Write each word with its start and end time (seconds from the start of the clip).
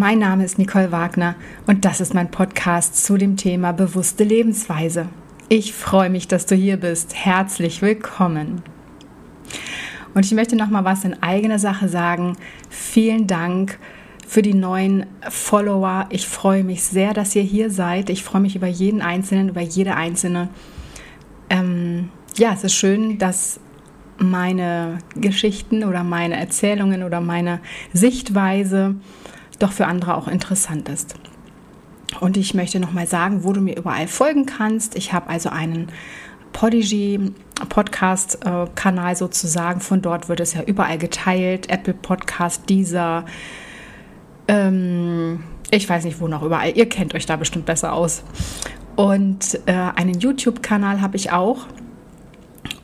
Mein 0.00 0.20
Name 0.20 0.46
ist 0.46 0.56
Nicole 0.56 0.92
Wagner 0.92 1.34
und 1.66 1.84
das 1.84 2.00
ist 2.00 2.14
mein 2.14 2.30
Podcast 2.30 3.04
zu 3.04 3.18
dem 3.18 3.36
Thema 3.36 3.72
bewusste 3.72 4.24
Lebensweise. 4.24 5.10
Ich 5.50 5.74
freue 5.74 6.08
mich, 6.08 6.26
dass 6.26 6.46
du 6.46 6.54
hier 6.54 6.78
bist. 6.78 7.14
Herzlich 7.14 7.82
willkommen. 7.82 8.62
Und 10.14 10.24
ich 10.24 10.32
möchte 10.32 10.56
noch 10.56 10.70
mal 10.70 10.86
was 10.86 11.04
in 11.04 11.22
eigener 11.22 11.58
Sache 11.58 11.90
sagen. 11.90 12.38
Vielen 12.70 13.26
Dank 13.26 13.78
für 14.26 14.40
die 14.40 14.54
neuen 14.54 15.04
Follower. 15.28 16.06
Ich 16.08 16.26
freue 16.26 16.64
mich 16.64 16.82
sehr, 16.82 17.12
dass 17.12 17.36
ihr 17.36 17.42
hier 17.42 17.68
seid. 17.68 18.08
Ich 18.08 18.24
freue 18.24 18.40
mich 18.40 18.56
über 18.56 18.68
jeden 18.68 19.02
Einzelnen, 19.02 19.50
über 19.50 19.60
jede 19.60 19.96
Einzelne. 19.96 20.48
Ähm, 21.50 22.08
ja, 22.38 22.54
es 22.54 22.64
ist 22.64 22.72
schön, 22.72 23.18
dass 23.18 23.60
meine 24.16 24.96
Geschichten 25.14 25.84
oder 25.84 26.04
meine 26.04 26.40
Erzählungen 26.40 27.02
oder 27.02 27.20
meine 27.20 27.60
Sichtweise 27.92 28.94
doch 29.60 29.72
für 29.72 29.86
andere 29.86 30.16
auch 30.16 30.28
interessant 30.28 30.88
ist. 30.88 31.14
Und 32.18 32.36
ich 32.36 32.54
möchte 32.54 32.80
noch 32.80 32.92
mal 32.92 33.06
sagen, 33.06 33.44
wo 33.44 33.52
du 33.52 33.60
mir 33.60 33.76
überall 33.76 34.08
folgen 34.08 34.46
kannst. 34.46 34.96
Ich 34.96 35.12
habe 35.12 35.28
also 35.28 35.48
einen 35.48 35.88
Podigy 36.52 37.32
Podcast 37.68 38.40
Kanal 38.74 39.14
sozusagen. 39.14 39.80
Von 39.80 40.02
dort 40.02 40.28
wird 40.28 40.40
es 40.40 40.54
ja 40.54 40.62
überall 40.62 40.98
geteilt. 40.98 41.70
Apple 41.70 41.94
Podcast, 41.94 42.68
dieser 42.68 43.24
ähm, 44.48 45.44
ich 45.70 45.88
weiß 45.88 46.04
nicht, 46.04 46.20
wo 46.20 46.26
noch 46.26 46.42
überall. 46.42 46.76
Ihr 46.76 46.88
kennt 46.88 47.14
euch 47.14 47.26
da 47.26 47.36
bestimmt 47.36 47.66
besser 47.66 47.92
aus. 47.92 48.24
Und 48.96 49.60
äh, 49.66 49.72
einen 49.72 50.18
YouTube-Kanal 50.18 51.00
habe 51.00 51.16
ich 51.16 51.30
auch. 51.30 51.66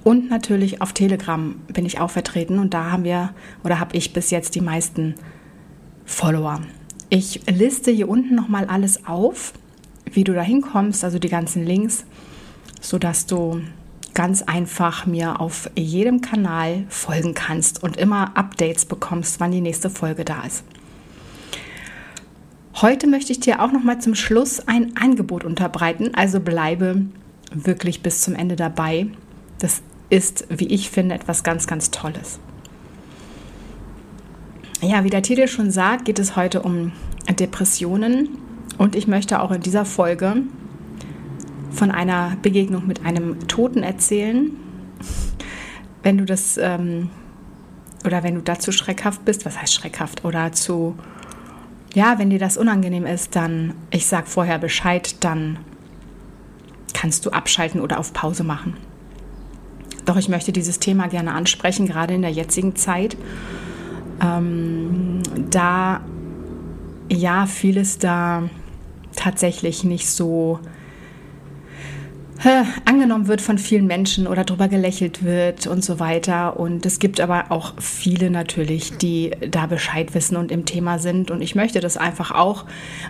Und 0.05 0.30
natürlich 0.30 0.80
auf 0.80 0.93
Telegram 0.93 1.57
bin 1.66 1.85
ich 1.85 1.99
auch 1.99 2.11
vertreten. 2.11 2.61
Und 2.61 2.73
da 2.74 2.93
haben 2.93 3.02
wir 3.02 3.30
oder 3.65 3.80
habe 3.80 3.96
ich 3.96 4.13
bis 4.13 4.30
jetzt 4.30 4.55
die 4.55 4.61
meisten 4.61 5.16
Follower. 6.07 6.62
Ich 7.10 7.43
liste 7.46 7.90
hier 7.90 8.09
unten 8.09 8.35
nochmal 8.35 8.65
alles 8.66 9.07
auf, 9.07 9.52
wie 10.10 10.24
du 10.24 10.32
da 10.32 10.43
hinkommst, 10.43 11.04
also 11.04 11.18
die 11.18 11.29
ganzen 11.29 11.66
Links, 11.66 12.04
sodass 12.80 13.26
du 13.26 13.60
ganz 14.15 14.40
einfach 14.43 15.04
mir 15.04 15.40
auf 15.40 15.68
jedem 15.77 16.23
Kanal 16.23 16.87
folgen 16.88 17.34
kannst 17.34 17.82
und 17.82 17.99
immer 17.99 18.34
Updates 18.37 18.87
bekommst, 18.87 19.40
wann 19.40 19.51
die 19.51 19.60
nächste 19.60 19.90
Folge 19.90 20.24
da 20.24 20.43
ist. 20.43 20.65
Heute 22.80 23.07
möchte 23.07 23.32
ich 23.32 23.40
dir 23.40 23.60
auch 23.60 23.73
noch 23.73 23.82
mal 23.82 24.01
zum 24.01 24.15
Schluss 24.15 24.66
ein 24.66 24.96
Angebot 24.96 25.45
unterbreiten, 25.45 26.15
also 26.15 26.40
bleibe 26.40 27.07
wirklich 27.52 28.02
bis 28.02 28.23
zum 28.23 28.34
Ende 28.34 28.57
dabei. 28.57 29.09
Das 29.59 29.82
ist, 30.09 30.46
wie 30.51 30.68
ich 30.68 30.90
finde, 30.90 31.15
etwas 31.15 31.43
ganz, 31.43 31.66
ganz 31.66 31.90
Tolles. 31.90 32.38
Ja, 34.87 35.02
wie 35.02 35.10
der 35.10 35.23
Titel 35.23 35.48
schon 35.48 35.73
sagt, 35.73 36.04
geht 36.04 36.20
es 36.20 36.37
heute 36.37 36.62
um 36.62 36.92
Depressionen 37.29 38.38
und 38.79 38.95
ich 38.95 39.09
möchte 39.09 39.43
auch 39.43 39.51
in 39.51 39.60
dieser 39.60 39.84
Folge 39.84 40.37
von 41.73 41.90
einer 41.90 42.37
Begegnung 42.40 42.87
mit 42.87 43.04
einem 43.04 43.48
Toten 43.48 43.82
erzählen. 43.82 44.52
Wenn 46.04 46.18
du 46.18 46.24
das 46.24 46.56
ähm, 46.56 47.10
oder 48.04 48.23
wenn 48.23 48.37
du 48.37 48.43
dazu 48.43 48.70
schreckhaft 48.70 49.24
bist, 49.24 49.45
was 49.45 49.60
heißt 49.60 49.74
schreckhaft 49.74 50.24
oder 50.24 50.52
zu 50.52 50.95
ja, 51.93 52.21
wenn 52.21 52.30
dir 52.30 52.38
das 52.38 52.56
unangenehm 52.56 53.06
ist, 53.06 53.34
dann, 53.34 53.74
ich 53.90 54.06
sag 54.06 54.28
vorher 54.28 54.60
Bescheid, 54.60 55.16
dann 55.24 55.59
kannst 56.95 57.26
du 57.26 57.30
abschalten 57.30 57.80
oder 57.80 57.98
auf 57.98 58.12
Pause 58.12 58.45
machen. 58.45 58.76
Doch 60.04 60.16
ich 60.16 60.28
möchte 60.28 60.52
dieses 60.52 60.78
Thema 60.78 61.09
gerne 61.09 61.32
ansprechen, 61.32 61.88
gerade 61.88 62.15
in 62.15 62.23
der 62.23 62.30
jetzigen 62.30 62.76
Zeit, 62.76 63.16
ähm, 64.22 65.22
da 65.50 66.00
ja 67.09 67.47
vieles 67.47 67.99
da 67.99 68.49
tatsächlich 69.15 69.84
nicht 69.84 70.09
so 70.09 70.60
angenommen 72.84 73.28
wird 73.28 73.41
von 73.41 73.59
vielen 73.59 73.87
Menschen 73.87 74.26
oder 74.26 74.44
darüber 74.44 74.69
gelächelt 74.69 75.25
wird 75.25 75.66
und 75.66 75.82
so 75.84 75.99
weiter. 75.99 76.59
Und 76.60 76.84
es 76.84 76.99
gibt 76.99 77.21
aber 77.21 77.47
auch 77.50 77.75
viele 77.81 78.31
natürlich, 78.31 78.99
die 78.99 79.32
da 79.50 79.66
Bescheid 79.66 80.15
wissen 80.15 80.37
und 80.37 80.53
im 80.53 80.65
Thema 80.65 80.99
sind. 80.99 81.31
Und 81.31 81.41
ich 81.41 81.55
möchte 81.55 81.81
das 81.81 81.97
einfach 81.97 82.32
auch 82.32 82.66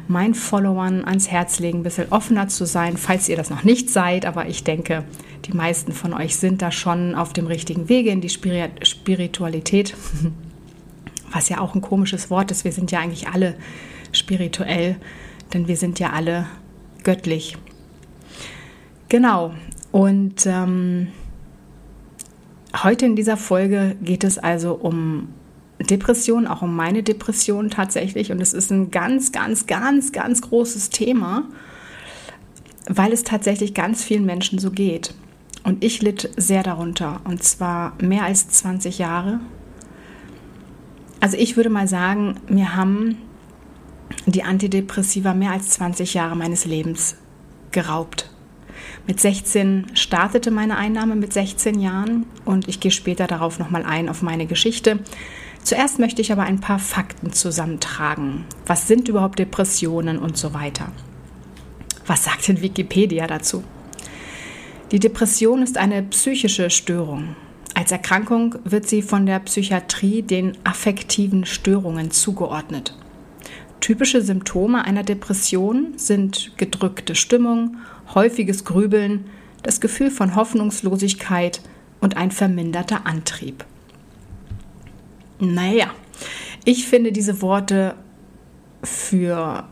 meinen 0.08 0.34
Followern 0.34 1.04
ans 1.04 1.28
Herz 1.28 1.58
legen, 1.58 1.80
ein 1.80 1.82
bisschen 1.82 2.10
offener 2.10 2.48
zu 2.48 2.66
sein, 2.66 2.96
falls 2.96 3.28
ihr 3.28 3.36
das 3.36 3.50
noch 3.50 3.64
nicht 3.64 3.90
seid. 3.90 4.26
Aber 4.26 4.46
ich 4.46 4.64
denke, 4.64 5.04
die 5.44 5.52
meisten 5.52 5.92
von 5.92 6.14
euch 6.14 6.36
sind 6.36 6.62
da 6.62 6.70
schon 6.70 7.14
auf 7.14 7.32
dem 7.32 7.46
richtigen 7.46 7.88
Wege 7.88 8.10
in 8.10 8.20
die 8.20 8.30
Spiritualität. 8.30 9.94
Was 11.32 11.48
ja 11.48 11.60
auch 11.60 11.74
ein 11.74 11.80
komisches 11.80 12.30
Wort 12.30 12.50
ist. 12.50 12.64
Wir 12.64 12.72
sind 12.72 12.90
ja 12.90 13.00
eigentlich 13.00 13.28
alle 13.28 13.56
spirituell, 14.12 14.96
denn 15.52 15.68
wir 15.68 15.76
sind 15.76 15.98
ja 15.98 16.10
alle 16.10 16.46
göttlich. 17.02 17.56
Genau. 19.08 19.54
Und 19.92 20.46
ähm, 20.46 21.08
heute 22.82 23.06
in 23.06 23.16
dieser 23.16 23.36
Folge 23.36 23.96
geht 24.02 24.24
es 24.24 24.38
also 24.38 24.74
um 24.74 25.28
Depression, 25.78 26.46
auch 26.46 26.62
um 26.62 26.74
meine 26.74 27.02
Depression 27.02 27.70
tatsächlich. 27.70 28.32
Und 28.32 28.40
es 28.40 28.52
ist 28.52 28.70
ein 28.70 28.90
ganz, 28.90 29.32
ganz, 29.32 29.66
ganz, 29.66 30.12
ganz 30.12 30.42
großes 30.42 30.90
Thema, 30.90 31.44
weil 32.88 33.12
es 33.12 33.24
tatsächlich 33.24 33.74
ganz 33.74 34.02
vielen 34.02 34.24
Menschen 34.24 34.58
so 34.58 34.70
geht. 34.70 35.14
Und 35.64 35.82
ich 35.82 36.00
litt 36.00 36.30
sehr 36.36 36.62
darunter, 36.62 37.20
und 37.24 37.42
zwar 37.42 37.94
mehr 38.00 38.24
als 38.24 38.48
20 38.48 38.98
Jahre. 38.98 39.40
Also 41.26 41.38
ich 41.38 41.56
würde 41.56 41.70
mal 41.70 41.88
sagen, 41.88 42.36
mir 42.48 42.76
haben 42.76 43.18
die 44.26 44.44
Antidepressiva 44.44 45.34
mehr 45.34 45.50
als 45.50 45.70
20 45.70 46.14
Jahre 46.14 46.36
meines 46.36 46.66
Lebens 46.66 47.16
geraubt. 47.72 48.30
Mit 49.08 49.18
16 49.18 49.86
startete 49.94 50.52
meine 50.52 50.76
Einnahme 50.76 51.16
mit 51.16 51.32
16 51.32 51.80
Jahren 51.80 52.26
und 52.44 52.68
ich 52.68 52.78
gehe 52.78 52.92
später 52.92 53.26
darauf 53.26 53.58
nochmal 53.58 53.84
ein 53.84 54.08
auf 54.08 54.22
meine 54.22 54.46
Geschichte. 54.46 55.00
Zuerst 55.64 55.98
möchte 55.98 56.22
ich 56.22 56.30
aber 56.30 56.44
ein 56.44 56.60
paar 56.60 56.78
Fakten 56.78 57.32
zusammentragen. 57.32 58.44
Was 58.64 58.86
sind 58.86 59.08
überhaupt 59.08 59.40
Depressionen 59.40 60.20
und 60.20 60.36
so 60.36 60.54
weiter? 60.54 60.92
Was 62.06 62.22
sagt 62.22 62.46
denn 62.46 62.62
Wikipedia 62.62 63.26
dazu? 63.26 63.64
Die 64.92 65.00
Depression 65.00 65.62
ist 65.62 65.76
eine 65.76 66.04
psychische 66.04 66.70
Störung. 66.70 67.34
Als 67.76 67.92
Erkrankung 67.92 68.54
wird 68.64 68.88
sie 68.88 69.02
von 69.02 69.26
der 69.26 69.38
Psychiatrie 69.40 70.22
den 70.22 70.56
affektiven 70.64 71.44
Störungen 71.44 72.10
zugeordnet. 72.10 72.96
Typische 73.80 74.22
Symptome 74.22 74.82
einer 74.86 75.02
Depression 75.02 75.92
sind 75.98 76.52
gedrückte 76.56 77.14
Stimmung, 77.14 77.76
häufiges 78.14 78.64
Grübeln, 78.64 79.26
das 79.62 79.82
Gefühl 79.82 80.10
von 80.10 80.36
Hoffnungslosigkeit 80.36 81.60
und 82.00 82.16
ein 82.16 82.30
verminderter 82.30 83.06
Antrieb. 83.06 83.66
Naja, 85.38 85.90
ich 86.64 86.88
finde 86.88 87.12
diese 87.12 87.42
Worte 87.42 87.94
für 88.82 89.64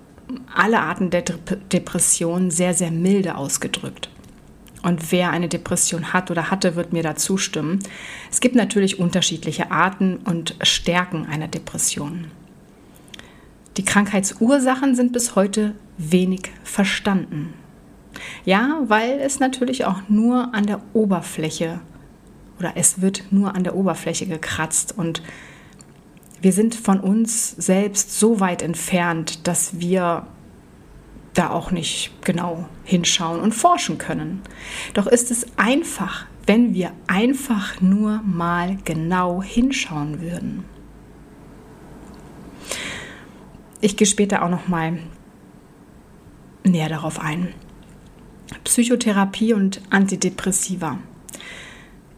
alle 0.54 0.80
Arten 0.80 1.08
der 1.08 1.22
Depression 1.72 2.50
sehr, 2.50 2.74
sehr 2.74 2.90
milde 2.90 3.36
ausgedrückt. 3.36 4.10
Und 4.84 5.12
wer 5.12 5.30
eine 5.30 5.48
Depression 5.48 6.12
hat 6.12 6.30
oder 6.30 6.50
hatte, 6.50 6.76
wird 6.76 6.92
mir 6.92 7.02
da 7.02 7.16
zustimmen. 7.16 7.78
Es 8.30 8.40
gibt 8.40 8.54
natürlich 8.54 8.98
unterschiedliche 8.98 9.70
Arten 9.70 10.18
und 10.18 10.56
Stärken 10.60 11.24
einer 11.24 11.48
Depression. 11.48 12.26
Die 13.78 13.84
Krankheitsursachen 13.84 14.94
sind 14.94 15.14
bis 15.14 15.36
heute 15.36 15.74
wenig 15.96 16.52
verstanden. 16.64 17.54
Ja, 18.44 18.82
weil 18.86 19.20
es 19.20 19.40
natürlich 19.40 19.86
auch 19.86 20.02
nur 20.10 20.54
an 20.54 20.66
der 20.66 20.82
Oberfläche 20.92 21.80
oder 22.58 22.72
es 22.74 23.00
wird 23.00 23.24
nur 23.30 23.54
an 23.54 23.64
der 23.64 23.76
Oberfläche 23.76 24.26
gekratzt 24.26 24.96
und 24.96 25.22
wir 26.42 26.52
sind 26.52 26.74
von 26.74 27.00
uns 27.00 27.52
selbst 27.52 28.20
so 28.20 28.38
weit 28.38 28.60
entfernt, 28.60 29.46
dass 29.48 29.80
wir 29.80 30.26
da 31.34 31.50
auch 31.50 31.70
nicht 31.70 32.10
genau 32.22 32.68
hinschauen 32.84 33.40
und 33.40 33.54
forschen 33.54 33.98
können. 33.98 34.42
Doch 34.94 35.06
ist 35.06 35.30
es 35.30 35.46
einfach, 35.56 36.26
wenn 36.46 36.74
wir 36.74 36.92
einfach 37.06 37.80
nur 37.80 38.22
mal 38.24 38.78
genau 38.84 39.42
hinschauen 39.42 40.20
würden. 40.20 40.64
Ich 43.80 43.96
gehe 43.96 44.06
später 44.06 44.42
auch 44.42 44.48
noch 44.48 44.68
mal 44.68 44.98
näher 46.62 46.88
darauf 46.88 47.20
ein. 47.20 47.52
Psychotherapie 48.64 49.52
und 49.52 49.82
Antidepressiva. 49.90 50.98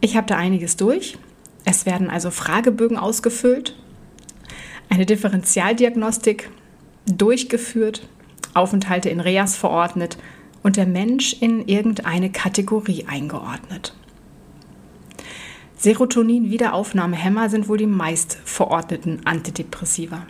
Ich 0.00 0.16
habe 0.16 0.26
da 0.26 0.36
einiges 0.36 0.76
durch. 0.76 1.18
Es 1.64 1.86
werden 1.86 2.10
also 2.10 2.30
Fragebögen 2.30 2.96
ausgefüllt, 2.96 3.76
eine 4.88 5.06
Differentialdiagnostik 5.06 6.50
durchgeführt, 7.06 8.08
Aufenthalte 8.56 9.08
in 9.08 9.20
Reas 9.20 9.56
verordnet 9.56 10.18
und 10.62 10.76
der 10.76 10.86
Mensch 10.86 11.36
in 11.40 11.66
irgendeine 11.68 12.30
Kategorie 12.30 13.04
eingeordnet. 13.06 13.94
Serotonin-Wiederaufnahmehämmer 15.76 17.50
sind 17.50 17.68
wohl 17.68 17.78
die 17.78 17.86
meist 17.86 18.38
verordneten 18.44 19.20
Antidepressiva. 19.24 20.26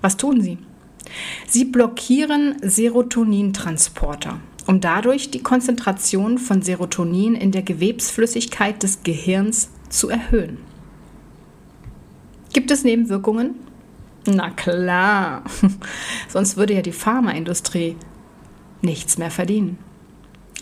Was 0.00 0.16
tun 0.16 0.40
sie? 0.40 0.58
Sie 1.48 1.64
blockieren 1.64 2.56
Serotonintransporter, 2.62 4.40
um 4.66 4.80
dadurch 4.80 5.30
die 5.30 5.42
Konzentration 5.42 6.38
von 6.38 6.62
Serotonin 6.62 7.34
in 7.34 7.50
der 7.50 7.62
Gewebsflüssigkeit 7.62 8.82
des 8.82 9.02
Gehirns 9.02 9.70
zu 9.88 10.10
erhöhen. 10.10 10.58
Gibt 12.52 12.70
es 12.70 12.84
Nebenwirkungen? 12.84 13.54
Na 14.30 14.50
klar, 14.50 15.42
sonst 16.28 16.58
würde 16.58 16.74
ja 16.74 16.82
die 16.82 16.92
Pharmaindustrie 16.92 17.96
nichts 18.82 19.16
mehr 19.16 19.30
verdienen. 19.30 19.78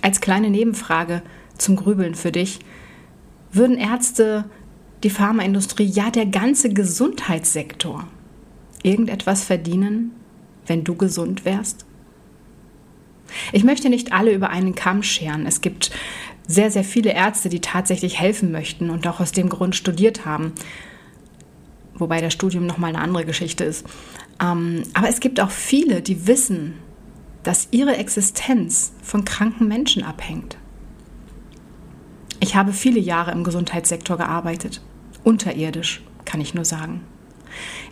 Als 0.03 0.21
kleine 0.21 0.51
Nebenfrage 0.51 1.23
zum 1.59 1.75
Grübeln 1.75 2.15
für 2.15 2.31
dich, 2.31 2.61
würden 3.51 3.77
Ärzte, 3.77 4.45
die 5.03 5.11
Pharmaindustrie, 5.11 5.85
ja 5.85 6.11
der 6.11 6.27
ganze 6.27 6.73
Gesundheitssektor 6.73 8.07
irgendetwas 8.85 9.43
verdienen, 9.43 10.13
wenn 10.67 10.85
du 10.85 10.95
gesund 10.95 11.45
wärst? 11.45 11.87
Ich 13.53 13.65
möchte 13.65 13.89
nicht 13.89 14.13
alle 14.13 14.33
über 14.33 14.51
einen 14.51 14.77
Kamm 14.77 15.03
scheren. 15.03 15.45
Es 15.45 15.61
gibt 15.61 15.91
sehr, 16.47 16.71
sehr 16.71 16.85
viele 16.85 17.13
Ärzte, 17.13 17.49
die 17.49 17.61
tatsächlich 17.61 18.21
helfen 18.21 18.53
möchten 18.53 18.91
und 18.91 19.09
auch 19.09 19.19
aus 19.19 19.33
dem 19.33 19.49
Grund 19.49 19.75
studiert 19.75 20.25
haben. 20.25 20.53
Wobei 21.99 22.21
das 22.21 22.33
Studium 22.33 22.67
nochmal 22.67 22.91
eine 22.95 23.03
andere 23.03 23.25
Geschichte 23.25 23.65
ist. 23.65 23.87
Ähm, 24.43 24.83
aber 24.95 25.09
es 25.09 25.21
gibt 25.21 25.41
auch 25.41 25.51
viele, 25.51 26.03
die 26.03 26.27
wissen, 26.27 26.75
dass 27.43 27.69
ihre 27.71 27.97
Existenz 27.97 28.93
von 29.03 29.25
kranken 29.25 29.69
Menschen 29.69 30.03
abhängt. 30.03 30.59
Ich 32.41 32.55
habe 32.55 32.73
viele 32.73 33.01
Jahre 33.01 33.33
im 33.33 33.45
Gesundheitssektor 33.45 34.17
gearbeitet. 34.17 34.83
Unterirdisch, 35.25 36.03
kann 36.25 36.41
ich 36.41 36.55
nur 36.55 36.65
sagen. 36.65 37.03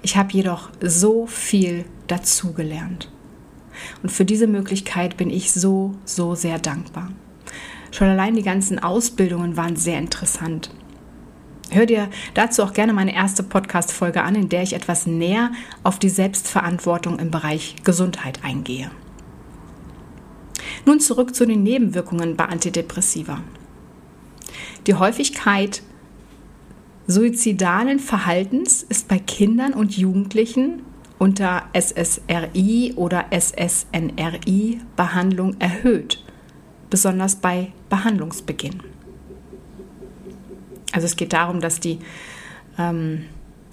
Ich 0.03 0.17
habe 0.17 0.33
jedoch 0.33 0.71
so 0.81 1.27
viel 1.27 1.85
dazugelernt. 2.09 3.11
Und 4.03 4.11
für 4.11 4.25
diese 4.25 4.47
Möglichkeit 4.47 5.17
bin 5.17 5.31
ich 5.31 5.53
so, 5.53 5.95
so 6.05 6.35
sehr 6.35 6.59
dankbar. 6.59 7.11
Schon 7.91 8.09
allein 8.09 8.35
die 8.35 8.43
ganzen 8.43 8.79
Ausbildungen 8.79 9.57
waren 9.57 9.77
sehr 9.77 9.99
interessant. 9.99 10.71
Hör 11.75 11.87
dir 11.87 12.09
dazu 12.35 12.63
auch 12.63 12.73
gerne 12.73 12.93
meine 12.93 13.13
erste 13.13 13.43
Podcast-Folge 13.43 14.23
an, 14.23 14.37
in 14.37 14.49
der 14.49 14.63
ich 14.63 14.75
etwas 14.75 15.07
näher 15.07 15.51
auf 15.83 15.99
die 15.99 16.09
Selbstverantwortung 16.09 17.19
im 17.19 17.33
Bereich 17.33 17.75
Gesundheit 17.83 18.45
eingehe. 18.45 18.93
Nun 20.87 21.01
zurück 21.01 21.35
zu 21.35 21.47
den 21.47 21.65
Nebenwirkungen 21.65 22.37
bei 22.37 22.45
Antidepressiva. 22.45 23.41
Die 24.87 24.95
Häufigkeit 24.95 25.83
suizidalen 27.09 27.99
Verhaltens 27.99 28.85
ist 28.85 29.09
bei 29.09 29.19
Kindern 29.19 29.73
und 29.73 29.97
Jugendlichen 29.97 30.85
unter 31.19 31.65
SSRI 31.73 32.93
oder 32.95 33.33
SSNRI-Behandlung 33.33 35.57
erhöht, 35.59 36.23
besonders 36.89 37.35
bei 37.35 37.73
Behandlungsbeginn. 37.89 38.94
Also 40.95 41.07
es 41.07 41.17
geht 41.17 41.33
darum, 41.33 41.61
dass 41.61 41.81
die, 41.81 41.99
ähm, 42.79 43.25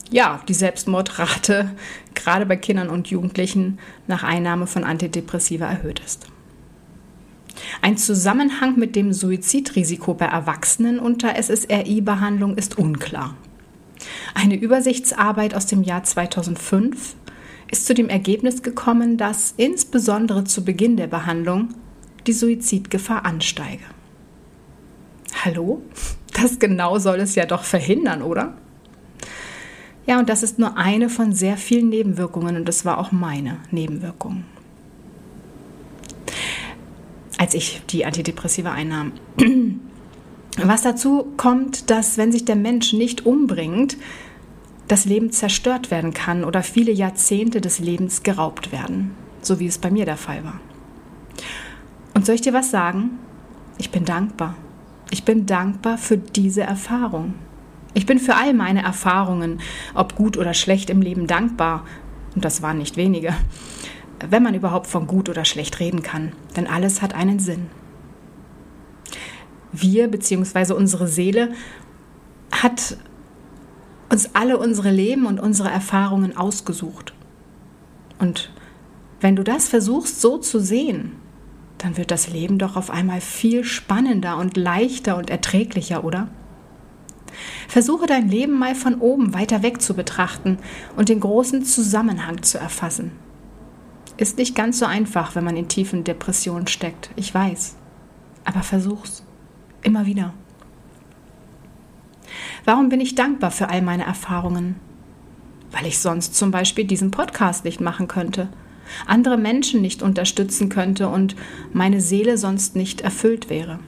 ja, 0.10 0.42
die 0.48 0.56
Selbstmordrate 0.56 1.72
gerade 2.16 2.46
bei 2.48 2.58
Kindern 2.58 2.90
und 2.90 3.10
Jugendlichen 3.10 3.78
nach 4.08 4.24
Einnahme 4.24 4.66
von 4.66 4.84
Antidepressiva 4.84 5.68
erhöht 5.68 6.02
ist. 6.04 6.28
Ein 7.84 7.96
Zusammenhang 7.98 8.78
mit 8.80 8.96
dem 8.96 9.14
Suizidrisiko 9.14 10.16
bei 10.16 10.26
Erwachsenen 10.26 11.00
unter 11.00 11.36
SSRI-Behandlung 11.36 12.58
ist 12.58 12.80
unklar. 12.80 13.36
Eine 14.34 14.56
Übersichtsarbeit 14.56 15.54
aus 15.54 15.68
dem 15.68 15.84
Jahr 15.84 16.04
2005 16.04 17.16
ist 17.70 17.86
zu 17.86 17.94
dem 17.94 18.10
Ergebnis 18.10 18.64
gekommen, 18.64 19.18
dass 19.18 19.54
insbesondere 19.58 20.44
zu 20.46 20.66
Beginn 20.66 20.98
der 20.98 21.08
Behandlung 21.08 21.70
die 22.26 22.34
Suizidgefahr 22.34 23.26
ansteige. 23.26 23.84
Hallo? 25.44 25.84
Das 26.34 26.60
genau 26.60 26.98
soll 27.00 27.20
es 27.20 27.36
ja 27.36 27.46
doch 27.46 27.64
verhindern, 27.64 28.22
oder? 28.22 28.54
Ja, 30.06 30.20
und 30.20 30.30
das 30.30 30.44
ist 30.44 30.60
nur 30.60 30.78
eine 30.78 31.10
von 31.10 31.34
sehr 31.34 31.58
vielen 31.58 31.90
Nebenwirkungen 31.90 32.56
und 32.56 32.68
das 32.68 32.86
war 32.86 32.98
auch 32.98 33.12
meine 33.12 33.58
Nebenwirkung 33.72 34.46
als 37.42 37.56
ich 37.56 37.82
die 37.90 38.06
Antidepressiva 38.06 38.72
einnahm. 38.72 39.14
Was 40.58 40.84
dazu 40.84 41.34
kommt, 41.38 41.90
dass 41.90 42.20
wenn 42.20 42.32
sich 42.32 42.46
der 42.46 42.56
Mensch 42.56 42.94
nicht 42.94 43.26
umbringt, 43.26 43.98
das 44.88 45.06
Leben 45.06 45.32
zerstört 45.32 45.90
werden 45.90 46.14
kann 46.14 46.44
oder 46.44 46.62
viele 46.62 46.92
Jahrzehnte 46.92 47.60
des 47.60 47.80
Lebens 47.80 48.22
geraubt 48.22 48.72
werden, 48.72 49.16
so 49.42 49.60
wie 49.60 49.66
es 49.66 49.80
bei 49.80 49.90
mir 49.90 50.06
der 50.06 50.18
Fall 50.18 50.44
war. 50.44 50.60
Und 52.14 52.28
soll 52.28 52.36
ich 52.36 52.42
dir 52.42 52.54
was 52.54 52.70
sagen? 52.70 53.18
Ich 53.80 53.90
bin 53.90 54.06
dankbar. 54.06 54.54
Ich 55.12 55.24
bin 55.24 55.46
dankbar 55.46 56.00
für 56.00 56.18
diese 56.18 56.62
Erfahrung. 56.62 57.36
Ich 57.94 58.06
bin 58.06 58.18
für 58.18 58.36
all 58.36 58.54
meine 58.54 58.82
Erfahrungen, 58.82 59.60
ob 59.94 60.16
gut 60.16 60.38
oder 60.38 60.56
schlecht 60.56 60.90
im 60.90 61.02
Leben 61.02 61.28
dankbar. 61.28 61.86
Und 62.34 62.44
das 62.44 62.64
waren 62.64 62.80
nicht 62.80 62.98
wenige 62.98 63.36
wenn 64.30 64.44
man 64.44 64.54
überhaupt 64.54 64.88
von 64.88 65.08
gut 65.08 65.30
oder 65.30 65.46
schlecht 65.46 65.80
reden 65.80 66.04
kann, 66.04 66.34
denn 66.56 66.68
alles 66.68 67.02
hat 67.02 67.16
einen 67.16 67.40
Sinn. 67.40 67.68
Wir 69.72 70.10
bzw. 70.10 70.74
unsere 70.74 71.08
Seele 71.08 71.54
hat 72.52 72.98
uns 74.10 74.36
alle 74.36 74.58
unsere 74.58 74.92
Leben 74.92 75.26
und 75.26 75.40
unsere 75.40 75.70
Erfahrungen 75.70 76.36
ausgesucht. 76.36 77.14
Und 78.20 78.52
wenn 79.22 79.36
du 79.36 79.44
das 79.44 79.70
versuchst 79.70 80.20
so 80.20 80.38
zu 80.38 80.60
sehen, 80.60 81.14
dann 81.82 81.98
wird 81.98 82.12
das 82.12 82.30
Leben 82.30 82.60
doch 82.60 82.76
auf 82.76 82.92
einmal 82.92 83.22
viel 83.22 83.64
spannender 83.64 84.38
und 84.38 84.56
leichter 84.56 85.18
und 85.18 85.32
erträglicher, 85.32 86.04
oder? 86.04 86.28
Versuche 87.68 88.06
dein 88.06 88.30
Leben 88.30 88.60
mal 88.60 88.76
von 88.76 88.96
oben 88.96 89.34
weiter 89.34 89.64
weg 89.64 89.82
zu 89.82 89.96
betrachten 89.96 90.60
und 90.96 91.10
den 91.10 91.20
großen 91.20 91.64
Zusammenhang 91.66 92.44
zu 92.44 92.60
erfassen. 92.60 93.14
Ist 94.18 94.38
nicht 94.38 94.54
ganz 94.54 94.78
so 94.78 94.86
einfach, 94.86 95.34
wenn 95.36 95.44
man 95.44 95.58
in 95.58 95.70
tiefen 95.70 96.04
Depressionen 96.04 96.68
steckt. 96.68 97.10
Ich 97.16 97.34
weiß. 97.34 97.76
Aber 98.44 98.62
versuch's. 98.62 99.24
Immer 99.82 100.06
wieder. 100.06 100.36
Warum 102.64 102.90
bin 102.90 103.02
ich 103.02 103.16
dankbar 103.16 103.50
für 103.50 103.70
all 103.70 103.82
meine 103.82 104.06
Erfahrungen? 104.06 104.76
Weil 105.72 105.88
ich 105.88 105.98
sonst 105.98 106.36
zum 106.36 106.52
Beispiel 106.52 106.86
diesen 106.86 107.10
Podcast 107.10 107.66
nicht 107.66 107.82
machen 107.82 108.08
könnte, 108.08 108.50
andere 109.06 109.38
Menschen 109.38 109.82
nicht 109.82 110.02
unterstützen 110.02 110.70
könnte 110.70 111.10
und 111.10 111.36
meine 111.74 112.02
Seele 112.02 112.38
sonst 112.38 112.76
nicht 112.76 113.02
erfüllt 113.02 113.50
wäre. 113.50 113.80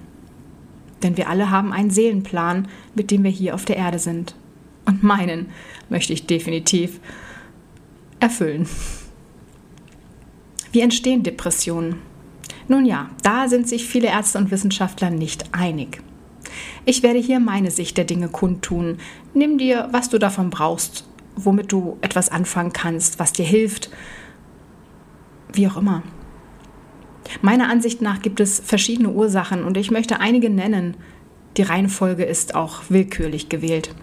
Denn 1.01 1.17
wir 1.17 1.29
alle 1.29 1.49
haben 1.49 1.73
einen 1.73 1.89
Seelenplan, 1.89 2.67
mit 2.95 3.11
dem 3.11 3.23
wir 3.23 3.31
hier 3.31 3.55
auf 3.55 3.65
der 3.65 3.77
Erde 3.77 3.99
sind. 3.99 4.35
Und 4.85 5.03
meinen 5.03 5.47
möchte 5.89 6.13
ich 6.13 6.25
definitiv 6.25 6.99
erfüllen. 8.19 8.67
Wie 10.71 10.81
entstehen 10.81 11.23
Depressionen? 11.23 11.97
Nun 12.67 12.85
ja, 12.85 13.09
da 13.21 13.47
sind 13.47 13.67
sich 13.67 13.85
viele 13.85 14.07
Ärzte 14.07 14.37
und 14.37 14.51
Wissenschaftler 14.51 15.09
nicht 15.09 15.53
einig. 15.53 16.01
Ich 16.85 17.03
werde 17.03 17.19
hier 17.19 17.39
meine 17.39 17.71
Sicht 17.71 17.97
der 17.97 18.05
Dinge 18.05 18.29
kundtun. 18.29 18.97
Nimm 19.33 19.57
dir, 19.57 19.89
was 19.91 20.09
du 20.09 20.17
davon 20.17 20.49
brauchst, 20.49 21.05
womit 21.35 21.71
du 21.71 21.97
etwas 22.01 22.29
anfangen 22.29 22.73
kannst, 22.73 23.19
was 23.19 23.33
dir 23.33 23.45
hilft, 23.45 23.89
wie 25.53 25.67
auch 25.67 25.77
immer. 25.77 26.03
Meiner 27.41 27.69
Ansicht 27.69 28.01
nach 28.01 28.21
gibt 28.21 28.39
es 28.39 28.59
verschiedene 28.59 29.09
Ursachen 29.09 29.63
und 29.63 29.77
ich 29.77 29.91
möchte 29.91 30.19
einige 30.19 30.49
nennen. 30.49 30.97
Die 31.57 31.63
Reihenfolge 31.63 32.23
ist 32.23 32.55
auch 32.55 32.83
willkürlich 32.89 33.49
gewählt. 33.49 33.93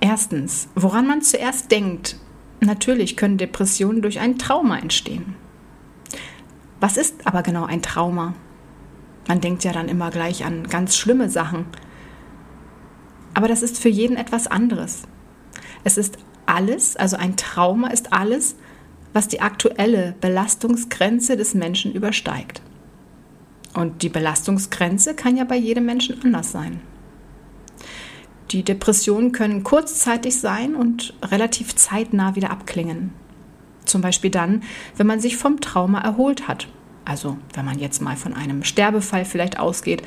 Erstens, 0.00 0.68
woran 0.74 1.06
man 1.06 1.22
zuerst 1.22 1.70
denkt, 1.70 2.16
Natürlich 2.60 3.16
können 3.16 3.38
Depressionen 3.38 4.02
durch 4.02 4.18
ein 4.18 4.38
Trauma 4.38 4.78
entstehen. 4.78 5.34
Was 6.80 6.96
ist 6.96 7.26
aber 7.26 7.42
genau 7.42 7.64
ein 7.64 7.82
Trauma? 7.82 8.34
Man 9.28 9.40
denkt 9.40 9.64
ja 9.64 9.72
dann 9.72 9.88
immer 9.88 10.10
gleich 10.10 10.44
an 10.44 10.64
ganz 10.68 10.96
schlimme 10.96 11.28
Sachen. 11.28 11.66
Aber 13.34 13.48
das 13.48 13.62
ist 13.62 13.78
für 13.78 13.88
jeden 13.88 14.16
etwas 14.16 14.46
anderes. 14.46 15.02
Es 15.84 15.98
ist 15.98 16.18
alles, 16.46 16.96
also 16.96 17.16
ein 17.16 17.36
Trauma 17.36 17.88
ist 17.88 18.12
alles, 18.12 18.56
was 19.12 19.28
die 19.28 19.40
aktuelle 19.40 20.14
Belastungsgrenze 20.20 21.36
des 21.36 21.54
Menschen 21.54 21.92
übersteigt. 21.92 22.60
Und 23.74 24.02
die 24.02 24.08
Belastungsgrenze 24.08 25.14
kann 25.14 25.36
ja 25.36 25.44
bei 25.44 25.56
jedem 25.56 25.86
Menschen 25.86 26.22
anders 26.22 26.52
sein. 26.52 26.80
Die 28.50 28.62
Depressionen 28.62 29.32
können 29.32 29.64
kurzzeitig 29.64 30.38
sein 30.38 30.74
und 30.74 31.14
relativ 31.22 31.74
zeitnah 31.74 32.36
wieder 32.36 32.50
abklingen. 32.50 33.12
Zum 33.84 34.00
Beispiel 34.00 34.30
dann, 34.30 34.62
wenn 34.96 35.06
man 35.06 35.20
sich 35.20 35.36
vom 35.36 35.60
Trauma 35.60 36.00
erholt 36.00 36.48
hat. 36.48 36.68
Also 37.04 37.38
wenn 37.54 37.64
man 37.64 37.78
jetzt 37.78 38.00
mal 38.00 38.16
von 38.16 38.34
einem 38.34 38.64
Sterbefall 38.64 39.24
vielleicht 39.24 39.58
ausgeht. 39.58 40.02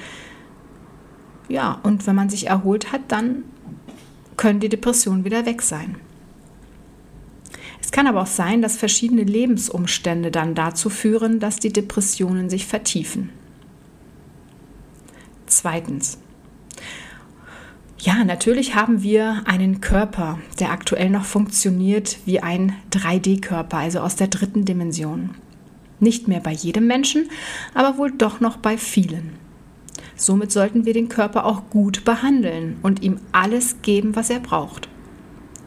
Ja, 1.48 1.80
und 1.84 2.06
wenn 2.08 2.16
man 2.16 2.30
sich 2.30 2.48
erholt 2.48 2.92
hat, 2.92 3.02
dann 3.08 3.44
können 4.38 4.60
die 4.60 4.70
Depressionen 4.70 5.26
wieder 5.26 5.46
weg 5.46 5.62
sein. 5.62 5.96
Es 7.90 7.92
kann 7.92 8.06
aber 8.06 8.22
auch 8.22 8.28
sein, 8.28 8.62
dass 8.62 8.78
verschiedene 8.78 9.24
Lebensumstände 9.24 10.30
dann 10.30 10.54
dazu 10.54 10.92
führen, 10.92 11.40
dass 11.40 11.56
die 11.56 11.74
Depressionen 11.74 12.48
sich 12.48 12.68
vertiefen. 12.68 13.32
Zweitens. 15.48 16.20
Ja, 17.98 18.24
natürlich 18.24 18.76
haben 18.76 19.02
wir 19.02 19.42
einen 19.46 19.82
Körper, 19.82 20.38
der 20.60 20.70
aktuell 20.70 21.10
noch 21.10 21.26
funktioniert 21.26 22.20
wie 22.26 22.42
ein 22.42 22.76
3D-Körper, 22.92 23.78
also 23.78 24.02
aus 24.02 24.16
der 24.16 24.28
dritten 24.28 24.66
Dimension. 24.66 25.32
Nicht 26.00 26.28
mehr 26.28 26.42
bei 26.42 26.52
jedem 26.52 26.86
Menschen, 26.86 27.28
aber 27.74 27.98
wohl 27.98 28.12
doch 28.12 28.40
noch 28.40 28.58
bei 28.58 28.78
vielen. 28.78 29.32
Somit 30.16 30.52
sollten 30.52 30.86
wir 30.86 30.94
den 30.94 31.10
Körper 31.10 31.44
auch 31.44 31.72
gut 31.72 32.06
behandeln 32.06 32.78
und 32.84 33.02
ihm 33.02 33.20
alles 33.32 33.82
geben, 33.82 34.16
was 34.16 34.30
er 34.30 34.42
braucht. 34.42 34.90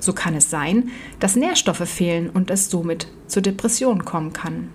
So 0.02 0.12
kann 0.12 0.34
es 0.34 0.50
sein, 0.50 0.90
dass 1.20 1.36
Nährstoffe 1.36 1.88
fehlen 1.88 2.28
und 2.28 2.50
es 2.50 2.68
somit 2.68 3.06
zu 3.28 3.40
Depressionen 3.40 4.04
kommen 4.04 4.32
kann. 4.32 4.70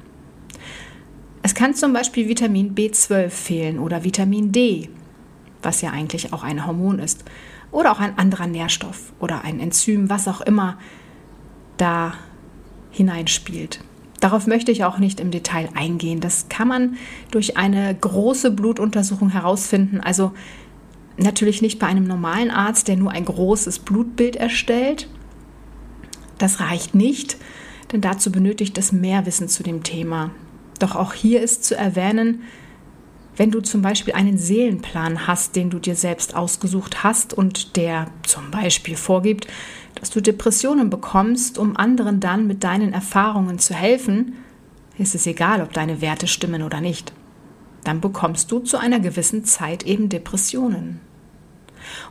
Es 1.43 1.53
kann 1.53 1.75
zum 1.75 1.91
Beispiel 1.91 2.29
Vitamin 2.29 2.75
B12 2.75 3.29
fehlen 3.29 3.79
oder 3.79 4.05
Vitamin 4.05 4.53
D, 4.53 4.89
was 5.61 5.81
ja 5.81 5.91
eigentlich 5.91 6.31
auch 6.31 6.43
ein 6.43 6.65
Hormon 6.65 6.99
ist, 6.99 7.25
oder 7.73 7.91
auch 7.91 7.99
ein 7.99 8.17
anderer 8.17 8.47
Nährstoff 8.47 9.11
oder 9.19 9.43
ein 9.43 9.59
Enzym, 9.59 10.09
was 10.09 10.29
auch 10.29 10.39
immer 10.39 10.77
da 11.75 12.13
hineinspielt. 12.91 13.81
Darauf 14.21 14.47
möchte 14.47 14.71
ich 14.71 14.85
auch 14.85 14.97
nicht 14.97 15.19
im 15.19 15.29
Detail 15.29 15.67
eingehen. 15.75 16.21
Das 16.21 16.47
kann 16.47 16.69
man 16.69 16.95
durch 17.31 17.57
eine 17.57 17.93
große 17.93 18.51
Blutuntersuchung 18.51 19.29
herausfinden. 19.29 19.99
Also 19.99 20.31
natürlich 21.17 21.61
nicht 21.61 21.79
bei 21.79 21.87
einem 21.87 22.05
normalen 22.05 22.49
Arzt, 22.49 22.87
der 22.87 22.95
nur 22.95 23.11
ein 23.11 23.25
großes 23.25 23.79
Blutbild 23.79 24.37
erstellt, 24.37 25.09
das 26.37 26.59
reicht 26.59 26.95
nicht, 26.95 27.37
denn 27.91 28.01
dazu 28.01 28.31
benötigt 28.31 28.77
es 28.77 28.91
mehr 28.91 29.25
Wissen 29.25 29.47
zu 29.47 29.63
dem 29.63 29.83
Thema. 29.83 30.31
Doch 30.79 30.95
auch 30.95 31.13
hier 31.13 31.41
ist 31.41 31.63
zu 31.63 31.75
erwähnen, 31.75 32.43
wenn 33.35 33.51
du 33.51 33.61
zum 33.61 33.83
Beispiel 33.83 34.13
einen 34.13 34.37
Seelenplan 34.37 35.27
hast, 35.27 35.55
den 35.55 35.69
du 35.69 35.77
dir 35.77 35.95
selbst 35.95 36.35
ausgesucht 36.35 37.03
hast 37.03 37.33
und 37.33 37.77
der 37.77 38.07
zum 38.23 38.49
Beispiel 38.49 38.95
vorgibt, 38.95 39.47
dass 39.95 40.09
du 40.09 40.21
Depressionen 40.21 40.89
bekommst, 40.89 41.57
um 41.57 41.77
anderen 41.77 42.19
dann 42.19 42.47
mit 42.47 42.63
deinen 42.63 42.93
Erfahrungen 42.93 43.59
zu 43.59 43.73
helfen, 43.73 44.33
ist 44.97 45.13
es 45.13 45.27
egal, 45.27 45.61
ob 45.61 45.73
deine 45.73 46.01
Werte 46.01 46.27
stimmen 46.27 46.63
oder 46.63 46.81
nicht. 46.81 47.13
Dann 47.83 48.01
bekommst 48.01 48.51
du 48.51 48.59
zu 48.59 48.77
einer 48.77 48.99
gewissen 48.99 49.45
Zeit 49.45 49.83
eben 49.83 50.09
Depressionen. 50.09 50.99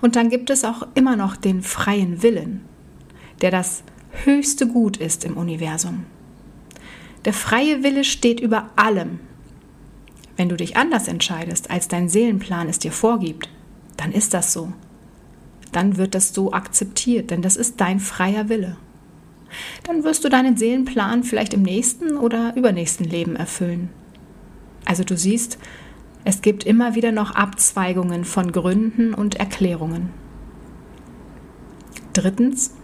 Und 0.00 0.16
dann 0.16 0.30
gibt 0.30 0.50
es 0.50 0.64
auch 0.64 0.86
immer 0.94 1.16
noch 1.16 1.36
den 1.36 1.62
freien 1.62 2.22
Willen, 2.22 2.64
der 3.40 3.50
das 3.50 3.82
höchste 4.24 4.66
Gut 4.66 4.96
ist 4.96 5.24
im 5.24 5.36
Universum. 5.36 6.06
Der 7.24 7.32
freie 7.32 7.82
Wille 7.82 8.04
steht 8.04 8.40
über 8.40 8.70
allem. 8.76 9.20
Wenn 10.36 10.48
du 10.48 10.56
dich 10.56 10.76
anders 10.76 11.08
entscheidest, 11.08 11.70
als 11.70 11.88
dein 11.88 12.08
Seelenplan 12.08 12.68
es 12.68 12.78
dir 12.78 12.92
vorgibt, 12.92 13.48
dann 13.96 14.12
ist 14.12 14.34
das 14.34 14.52
so. 14.52 14.72
Dann 15.72 15.96
wird 15.96 16.14
das 16.14 16.32
so 16.32 16.52
akzeptiert, 16.52 17.30
denn 17.30 17.42
das 17.42 17.56
ist 17.56 17.80
dein 17.80 18.00
freier 18.00 18.48
Wille. 18.48 18.76
Dann 19.84 20.04
wirst 20.04 20.24
du 20.24 20.28
deinen 20.28 20.56
Seelenplan 20.56 21.24
vielleicht 21.24 21.54
im 21.54 21.62
nächsten 21.62 22.16
oder 22.16 22.54
übernächsten 22.56 23.06
Leben 23.06 23.36
erfüllen. 23.36 23.90
Also 24.84 25.04
du 25.04 25.16
siehst, 25.16 25.58
es 26.24 26.42
gibt 26.42 26.64
immer 26.64 26.94
wieder 26.94 27.12
noch 27.12 27.34
Abzweigungen 27.34 28.24
von 28.24 28.52
Gründen 28.52 29.14
und 29.14 29.36
Erklärungen. 29.36 30.10
Drittens, 32.12 32.74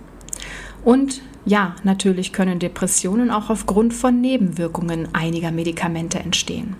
und 0.85 1.23
ja, 1.45 1.75
natürlich 1.83 2.33
können 2.33 2.59
Depressionen 2.59 3.31
auch 3.31 3.51
aufgrund 3.51 3.95
von 3.95 4.21
Nebenwirkungen 4.21 5.09
einiger 5.13 5.51
Medikamente 5.51 6.21
entstehen. 6.21 6.77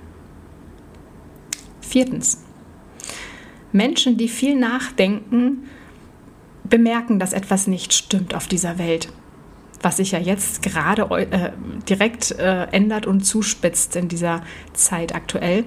Viertens. 1.81 2.43
Menschen, 3.73 4.17
die 4.17 4.29
viel 4.29 4.59
nachdenken, 4.59 5.65
bemerken, 6.65 7.19
dass 7.19 7.33
etwas 7.33 7.67
nicht 7.67 7.93
stimmt 7.93 8.35
auf 8.35 8.47
dieser 8.47 8.79
Welt, 8.79 9.09
was 9.83 9.97
sich 9.97 10.13
ja 10.13 10.19
jetzt 10.19 10.63
gerade 10.63 11.03
äh, 11.03 11.53
direkt 11.89 12.33
äh, 12.33 12.65
ändert 12.71 13.07
und 13.07 13.23
zuspitzt 13.23 13.97
in 13.97 14.09
dieser 14.09 14.43
Zeit 14.73 15.15
aktuell. 15.15 15.65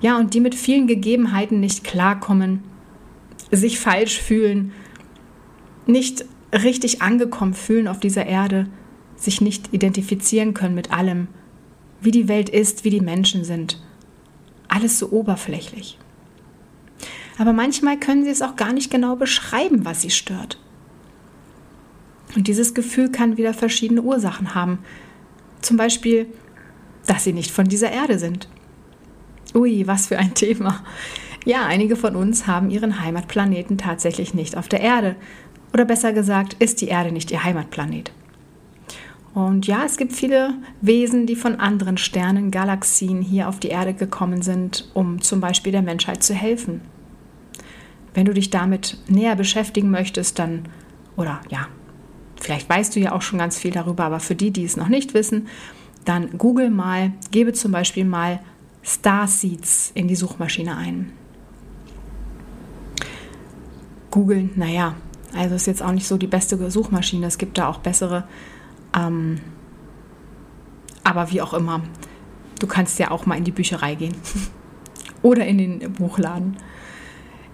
Ja, 0.00 0.18
und 0.18 0.34
die 0.34 0.40
mit 0.40 0.54
vielen 0.54 0.86
Gegebenheiten 0.86 1.60
nicht 1.60 1.84
klarkommen, 1.84 2.62
sich 3.50 3.78
falsch 3.78 4.20
fühlen, 4.20 4.72
nicht 5.86 6.24
richtig 6.52 7.02
angekommen 7.02 7.54
fühlen 7.54 7.88
auf 7.88 8.00
dieser 8.00 8.26
Erde, 8.26 8.68
sich 9.16 9.40
nicht 9.40 9.72
identifizieren 9.72 10.54
können 10.54 10.74
mit 10.74 10.92
allem, 10.92 11.28
wie 12.00 12.10
die 12.10 12.28
Welt 12.28 12.48
ist, 12.48 12.84
wie 12.84 12.90
die 12.90 13.00
Menschen 13.00 13.44
sind. 13.44 13.82
Alles 14.68 14.98
so 14.98 15.10
oberflächlich. 15.10 15.98
Aber 17.38 17.52
manchmal 17.52 17.98
können 17.98 18.24
sie 18.24 18.30
es 18.30 18.42
auch 18.42 18.56
gar 18.56 18.72
nicht 18.72 18.90
genau 18.90 19.16
beschreiben, 19.16 19.84
was 19.84 20.02
sie 20.02 20.10
stört. 20.10 20.58
Und 22.34 22.48
dieses 22.48 22.74
Gefühl 22.74 23.10
kann 23.10 23.36
wieder 23.36 23.54
verschiedene 23.54 24.02
Ursachen 24.02 24.54
haben. 24.54 24.78
Zum 25.62 25.76
Beispiel, 25.76 26.26
dass 27.06 27.24
sie 27.24 27.32
nicht 27.32 27.50
von 27.50 27.66
dieser 27.66 27.90
Erde 27.90 28.18
sind. 28.18 28.48
Ui, 29.54 29.86
was 29.86 30.06
für 30.06 30.18
ein 30.18 30.34
Thema. 30.34 30.84
Ja, 31.44 31.64
einige 31.64 31.96
von 31.96 32.16
uns 32.16 32.46
haben 32.46 32.70
ihren 32.70 33.00
Heimatplaneten 33.00 33.78
tatsächlich 33.78 34.34
nicht 34.34 34.56
auf 34.56 34.68
der 34.68 34.80
Erde, 34.80 35.14
oder 35.76 35.84
besser 35.84 36.14
gesagt, 36.14 36.54
ist 36.54 36.80
die 36.80 36.88
Erde 36.88 37.12
nicht 37.12 37.30
ihr 37.30 37.44
Heimatplanet. 37.44 38.10
Und 39.34 39.66
ja, 39.66 39.84
es 39.84 39.98
gibt 39.98 40.14
viele 40.14 40.54
Wesen, 40.80 41.26
die 41.26 41.36
von 41.36 41.56
anderen 41.56 41.98
Sternen, 41.98 42.50
Galaxien 42.50 43.20
hier 43.20 43.46
auf 43.46 43.60
die 43.60 43.68
Erde 43.68 43.92
gekommen 43.92 44.40
sind, 44.40 44.90
um 44.94 45.20
zum 45.20 45.42
Beispiel 45.42 45.72
der 45.72 45.82
Menschheit 45.82 46.22
zu 46.22 46.32
helfen. 46.32 46.80
Wenn 48.14 48.24
du 48.24 48.32
dich 48.32 48.48
damit 48.48 48.96
näher 49.06 49.36
beschäftigen 49.36 49.90
möchtest, 49.90 50.38
dann, 50.38 50.62
oder 51.14 51.42
ja, 51.50 51.68
vielleicht 52.40 52.70
weißt 52.70 52.96
du 52.96 53.00
ja 53.00 53.12
auch 53.12 53.20
schon 53.20 53.38
ganz 53.38 53.58
viel 53.58 53.72
darüber, 53.72 54.04
aber 54.04 54.20
für 54.20 54.34
die, 54.34 54.52
die 54.52 54.64
es 54.64 54.78
noch 54.78 54.88
nicht 54.88 55.12
wissen, 55.12 55.46
dann 56.06 56.38
google 56.38 56.70
mal, 56.70 57.12
gebe 57.32 57.52
zum 57.52 57.72
Beispiel 57.72 58.06
mal 58.06 58.40
Starseeds 58.82 59.90
in 59.92 60.08
die 60.08 60.16
Suchmaschine 60.16 60.74
ein. 60.74 61.12
Googeln, 64.10 64.52
naja, 64.56 64.94
also 65.36 65.54
ist 65.54 65.66
jetzt 65.66 65.82
auch 65.82 65.92
nicht 65.92 66.06
so 66.06 66.16
die 66.16 66.26
beste 66.26 66.70
Suchmaschine. 66.70 67.26
Es 67.26 67.38
gibt 67.38 67.58
da 67.58 67.68
auch 67.68 67.78
bessere. 67.78 68.24
Ähm, 68.96 69.40
aber 71.04 71.30
wie 71.30 71.40
auch 71.40 71.54
immer, 71.54 71.82
du 72.58 72.66
kannst 72.66 72.98
ja 72.98 73.10
auch 73.10 73.26
mal 73.26 73.36
in 73.36 73.44
die 73.44 73.52
Bücherei 73.52 73.94
gehen 73.94 74.14
oder 75.22 75.46
in 75.46 75.58
den 75.58 75.92
Buchladen. 75.92 76.56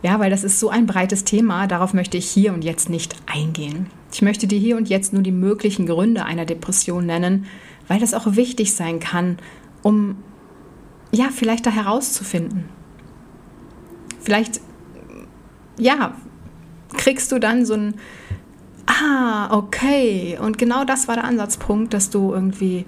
Ja, 0.03 0.19
weil 0.19 0.31
das 0.31 0.43
ist 0.43 0.59
so 0.59 0.69
ein 0.69 0.87
breites 0.87 1.25
Thema, 1.25 1.67
darauf 1.69 1.95
möchte 1.95 2.17
ich 2.17 2.29
hier 2.29 2.53
und 2.53 2.65
jetzt 2.65 2.89
nicht 2.89 3.15
eingehen. 3.27 3.87
Ich 4.13 4.21
möchte 4.21 4.47
dir 4.49 4.59
hier 4.59 4.77
und 4.77 4.89
jetzt 4.89 5.13
nur 5.13 5.23
die 5.23 5.33
möglichen 5.33 5.87
Gründe 5.87 6.25
einer 6.25 6.45
Depression 6.45 7.07
nennen, 7.07 7.47
weil 7.87 8.01
das 8.01 8.15
auch 8.15 8.35
wichtig 8.35 8.75
sein 8.75 8.99
kann, 8.99 9.39
um 9.83 10.17
ja, 11.13 11.29
vielleicht 11.33 11.67
da 11.67 11.71
herauszufinden. 11.71 12.65
Vielleicht 14.21 14.61
ja, 15.79 16.15
kriegst 16.97 17.33
du 17.33 17.39
dann 17.39 17.65
so 17.65 17.75
ein, 17.75 17.95
ah, 18.87 19.57
okay. 19.57 20.39
Und 20.41 20.59
genau 20.59 20.85
das 20.85 21.09
war 21.09 21.15
der 21.15 21.25
Ansatzpunkt, 21.25 21.95
dass 21.95 22.11
du 22.11 22.33
irgendwie 22.33 22.87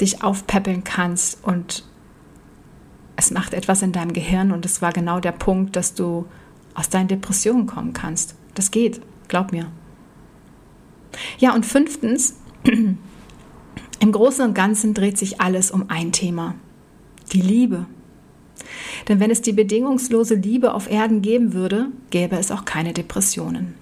dich 0.00 0.22
aufpäppeln 0.22 0.84
kannst 0.84 1.44
und 1.44 1.84
es 3.16 3.30
macht 3.30 3.54
etwas 3.54 3.82
in 3.82 3.92
deinem 3.92 4.12
Gehirn 4.12 4.52
und 4.52 4.64
es 4.64 4.82
war 4.82 4.92
genau 4.92 5.20
der 5.20 5.32
Punkt, 5.32 5.76
dass 5.76 5.94
du 5.94 6.26
aus 6.74 6.88
deinen 6.88 7.08
Depressionen 7.08 7.66
kommen 7.66 7.92
kannst. 7.92 8.34
Das 8.54 8.70
geht, 8.70 9.00
glaub 9.28 9.52
mir. 9.52 9.70
Ja, 11.38 11.54
und 11.54 11.66
fünftens, 11.66 12.36
im 12.64 14.12
Großen 14.12 14.44
und 14.44 14.54
Ganzen 14.54 14.94
dreht 14.94 15.18
sich 15.18 15.40
alles 15.40 15.70
um 15.70 15.88
ein 15.88 16.12
Thema, 16.12 16.54
die 17.32 17.42
Liebe. 17.42 17.86
Denn 19.08 19.20
wenn 19.20 19.30
es 19.30 19.42
die 19.42 19.52
bedingungslose 19.52 20.34
Liebe 20.34 20.74
auf 20.74 20.90
Erden 20.90 21.22
geben 21.22 21.52
würde, 21.52 21.88
gäbe 22.10 22.36
es 22.36 22.50
auch 22.50 22.64
keine 22.64 22.92
Depressionen. 22.92 23.74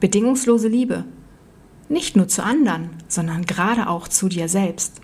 Bedingungslose 0.00 0.68
Liebe. 0.68 1.04
Nicht 1.88 2.16
nur 2.16 2.26
zu 2.28 2.42
anderen, 2.42 2.90
sondern 3.08 3.46
gerade 3.46 3.88
auch 3.88 4.08
zu 4.08 4.28
dir 4.28 4.48
selbst. 4.48 5.00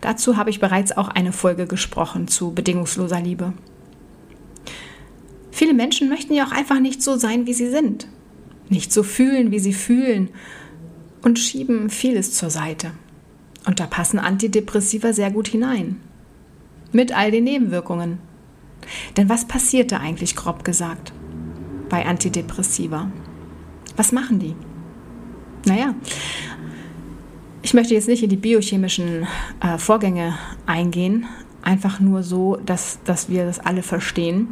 Dazu 0.00 0.36
habe 0.36 0.50
ich 0.50 0.58
bereits 0.58 0.96
auch 0.96 1.08
eine 1.08 1.32
Folge 1.32 1.66
gesprochen 1.66 2.26
zu 2.26 2.52
bedingungsloser 2.52 3.20
Liebe. 3.20 3.52
Viele 5.50 5.74
Menschen 5.74 6.08
möchten 6.08 6.32
ja 6.32 6.46
auch 6.46 6.52
einfach 6.52 6.80
nicht 6.80 7.02
so 7.02 7.16
sein, 7.16 7.46
wie 7.46 7.54
sie 7.54 7.68
sind, 7.68 8.08
nicht 8.68 8.92
so 8.92 9.02
fühlen, 9.02 9.50
wie 9.52 9.60
sie 9.60 9.74
fühlen 9.74 10.30
und 11.22 11.38
schieben 11.38 11.90
vieles 11.90 12.32
zur 12.32 12.50
Seite. 12.50 12.92
Und 13.66 13.78
da 13.78 13.86
passen 13.86 14.18
Antidepressiva 14.18 15.12
sehr 15.12 15.30
gut 15.30 15.46
hinein 15.46 16.00
mit 16.94 17.16
all 17.16 17.30
den 17.30 17.44
Nebenwirkungen. 17.44 18.18
Denn 19.16 19.28
was 19.28 19.46
passiert 19.46 19.92
da 19.92 19.98
eigentlich 19.98 20.36
grob 20.36 20.64
gesagt 20.64 21.12
bei 21.88 22.06
Antidepressiva? 22.06 23.10
Was 23.96 24.12
machen 24.12 24.38
die? 24.38 24.54
Naja, 25.66 25.94
ich 27.62 27.74
möchte 27.74 27.94
jetzt 27.94 28.08
nicht 28.08 28.22
in 28.22 28.30
die 28.30 28.36
biochemischen 28.36 29.26
äh, 29.60 29.78
Vorgänge 29.78 30.36
eingehen, 30.66 31.26
einfach 31.62 32.00
nur 32.00 32.22
so, 32.22 32.56
dass, 32.56 32.98
dass 33.04 33.28
wir 33.28 33.44
das 33.44 33.60
alle 33.60 33.82
verstehen. 33.82 34.48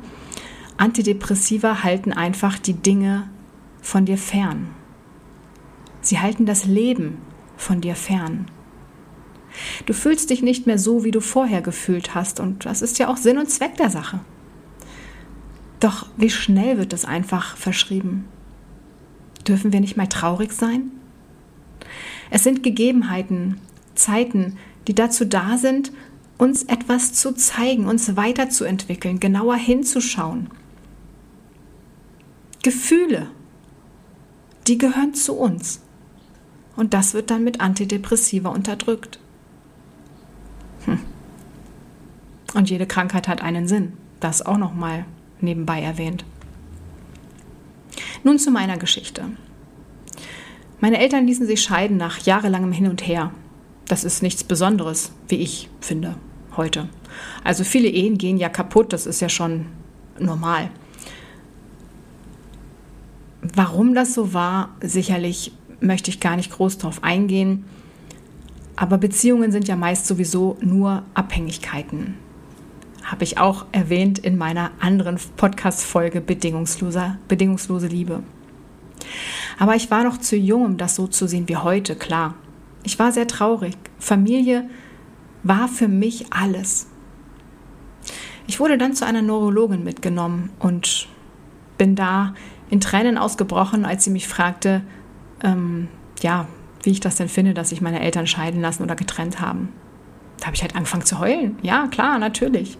Antidepressiva 0.76 1.82
halten 1.82 2.12
einfach 2.12 2.58
die 2.58 2.74
Dinge 2.74 3.28
von 3.82 4.04
dir 4.04 4.18
fern. 4.18 4.68
Sie 6.00 6.20
halten 6.20 6.46
das 6.46 6.64
Leben 6.64 7.18
von 7.56 7.80
dir 7.80 7.94
fern. 7.94 8.46
Du 9.86 9.92
fühlst 9.92 10.30
dich 10.30 10.42
nicht 10.42 10.66
mehr 10.66 10.78
so, 10.78 11.04
wie 11.04 11.10
du 11.10 11.20
vorher 11.20 11.62
gefühlt 11.62 12.14
hast, 12.14 12.40
und 12.40 12.66
das 12.66 12.82
ist 12.82 12.98
ja 12.98 13.08
auch 13.08 13.16
Sinn 13.16 13.38
und 13.38 13.50
Zweck 13.50 13.76
der 13.76 13.90
Sache. 13.90 14.20
Doch 15.80 16.06
wie 16.16 16.30
schnell 16.30 16.78
wird 16.78 16.92
es 16.92 17.04
einfach 17.04 17.56
verschrieben? 17.56 18.26
Dürfen 19.46 19.72
wir 19.72 19.80
nicht 19.80 19.96
mal 19.96 20.06
traurig 20.06 20.52
sein? 20.52 20.90
Es 22.30 22.44
sind 22.44 22.62
Gegebenheiten, 22.62 23.60
Zeiten, 23.94 24.56
die 24.86 24.94
dazu 24.94 25.24
da 25.24 25.56
sind, 25.56 25.92
uns 26.38 26.62
etwas 26.64 27.12
zu 27.12 27.32
zeigen, 27.32 27.86
uns 27.86 28.16
weiterzuentwickeln, 28.16 29.20
genauer 29.20 29.56
hinzuschauen. 29.56 30.50
Gefühle, 32.62 33.28
die 34.66 34.78
gehören 34.78 35.14
zu 35.14 35.34
uns. 35.34 35.80
Und 36.76 36.94
das 36.94 37.14
wird 37.14 37.30
dann 37.30 37.44
mit 37.44 37.60
Antidepressiva 37.60 38.48
unterdrückt. 38.50 39.19
Und 42.54 42.70
jede 42.70 42.86
Krankheit 42.86 43.28
hat 43.28 43.42
einen 43.42 43.68
Sinn. 43.68 43.92
Das 44.18 44.44
auch 44.44 44.58
noch 44.58 44.74
mal 44.74 45.04
nebenbei 45.40 45.80
erwähnt. 45.80 46.24
Nun 48.22 48.38
zu 48.38 48.50
meiner 48.50 48.76
Geschichte. 48.76 49.24
Meine 50.80 50.98
Eltern 50.98 51.26
ließen 51.26 51.46
sich 51.46 51.62
scheiden 51.62 51.96
nach 51.96 52.18
jahrelangem 52.18 52.72
Hin 52.72 52.88
und 52.88 53.06
Her. 53.06 53.32
Das 53.86 54.04
ist 54.04 54.22
nichts 54.22 54.44
Besonderes, 54.44 55.12
wie 55.28 55.36
ich 55.36 55.68
finde, 55.80 56.16
heute. 56.56 56.88
Also 57.44 57.64
viele 57.64 57.88
Ehen 57.88 58.18
gehen 58.18 58.36
ja 58.36 58.48
kaputt, 58.48 58.92
das 58.92 59.06
ist 59.06 59.20
ja 59.20 59.28
schon 59.28 59.66
normal. 60.18 60.70
Warum 63.42 63.94
das 63.94 64.14
so 64.14 64.32
war, 64.32 64.76
sicherlich 64.80 65.52
möchte 65.80 66.10
ich 66.10 66.20
gar 66.20 66.36
nicht 66.36 66.52
groß 66.52 66.78
drauf 66.78 67.02
eingehen. 67.02 67.64
Aber 68.76 68.98
Beziehungen 68.98 69.52
sind 69.52 69.68
ja 69.68 69.76
meist 69.76 70.06
sowieso 70.06 70.56
nur 70.60 71.02
Abhängigkeiten. 71.14 72.14
Habe 73.04 73.24
ich 73.24 73.38
auch 73.38 73.66
erwähnt 73.72 74.18
in 74.18 74.36
meiner 74.36 74.70
anderen 74.80 75.18
Podcast-Folge 75.36 76.20
Bedingungslose, 76.20 77.18
bedingungslose 77.28 77.86
Liebe. 77.86 78.22
Aber 79.58 79.74
ich 79.76 79.90
war 79.90 80.04
noch 80.04 80.18
zu 80.18 80.36
jung, 80.36 80.64
um 80.64 80.76
das 80.76 80.94
so 80.94 81.06
zu 81.06 81.26
sehen 81.26 81.48
wie 81.48 81.56
heute, 81.56 81.96
klar. 81.96 82.34
Ich 82.82 82.98
war 82.98 83.12
sehr 83.12 83.26
traurig. 83.26 83.76
Familie 83.98 84.68
war 85.42 85.68
für 85.68 85.88
mich 85.88 86.26
alles. 86.30 86.88
Ich 88.46 88.60
wurde 88.60 88.78
dann 88.78 88.94
zu 88.94 89.06
einer 89.06 89.22
Neurologin 89.22 89.84
mitgenommen 89.84 90.50
und 90.58 91.08
bin 91.78 91.94
da 91.94 92.34
in 92.68 92.80
Tränen 92.80 93.18
ausgebrochen, 93.18 93.84
als 93.84 94.04
sie 94.04 94.10
mich 94.10 94.28
fragte, 94.28 94.82
ähm, 95.42 95.88
ja, 96.20 96.46
wie 96.82 96.90
ich 96.90 97.00
das 97.00 97.16
denn 97.16 97.28
finde, 97.28 97.54
dass 97.54 97.70
sich 97.70 97.80
meine 97.80 98.00
Eltern 98.00 98.26
scheiden 98.26 98.60
lassen 98.60 98.82
oder 98.82 98.96
getrennt 98.96 99.40
haben. 99.40 99.68
Da 100.38 100.46
habe 100.46 100.56
ich 100.56 100.62
halt 100.62 100.74
angefangen 100.74 101.04
zu 101.04 101.18
heulen. 101.18 101.58
Ja, 101.62 101.86
klar, 101.88 102.18
natürlich. 102.18 102.78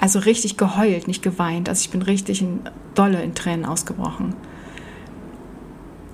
Also 0.00 0.20
richtig 0.20 0.56
geheult, 0.56 1.08
nicht 1.08 1.22
geweint. 1.22 1.68
Also 1.68 1.82
ich 1.82 1.90
bin 1.90 2.02
richtig 2.02 2.40
in, 2.40 2.60
dolle 2.94 3.22
in 3.22 3.34
Tränen 3.34 3.64
ausgebrochen. 3.64 4.34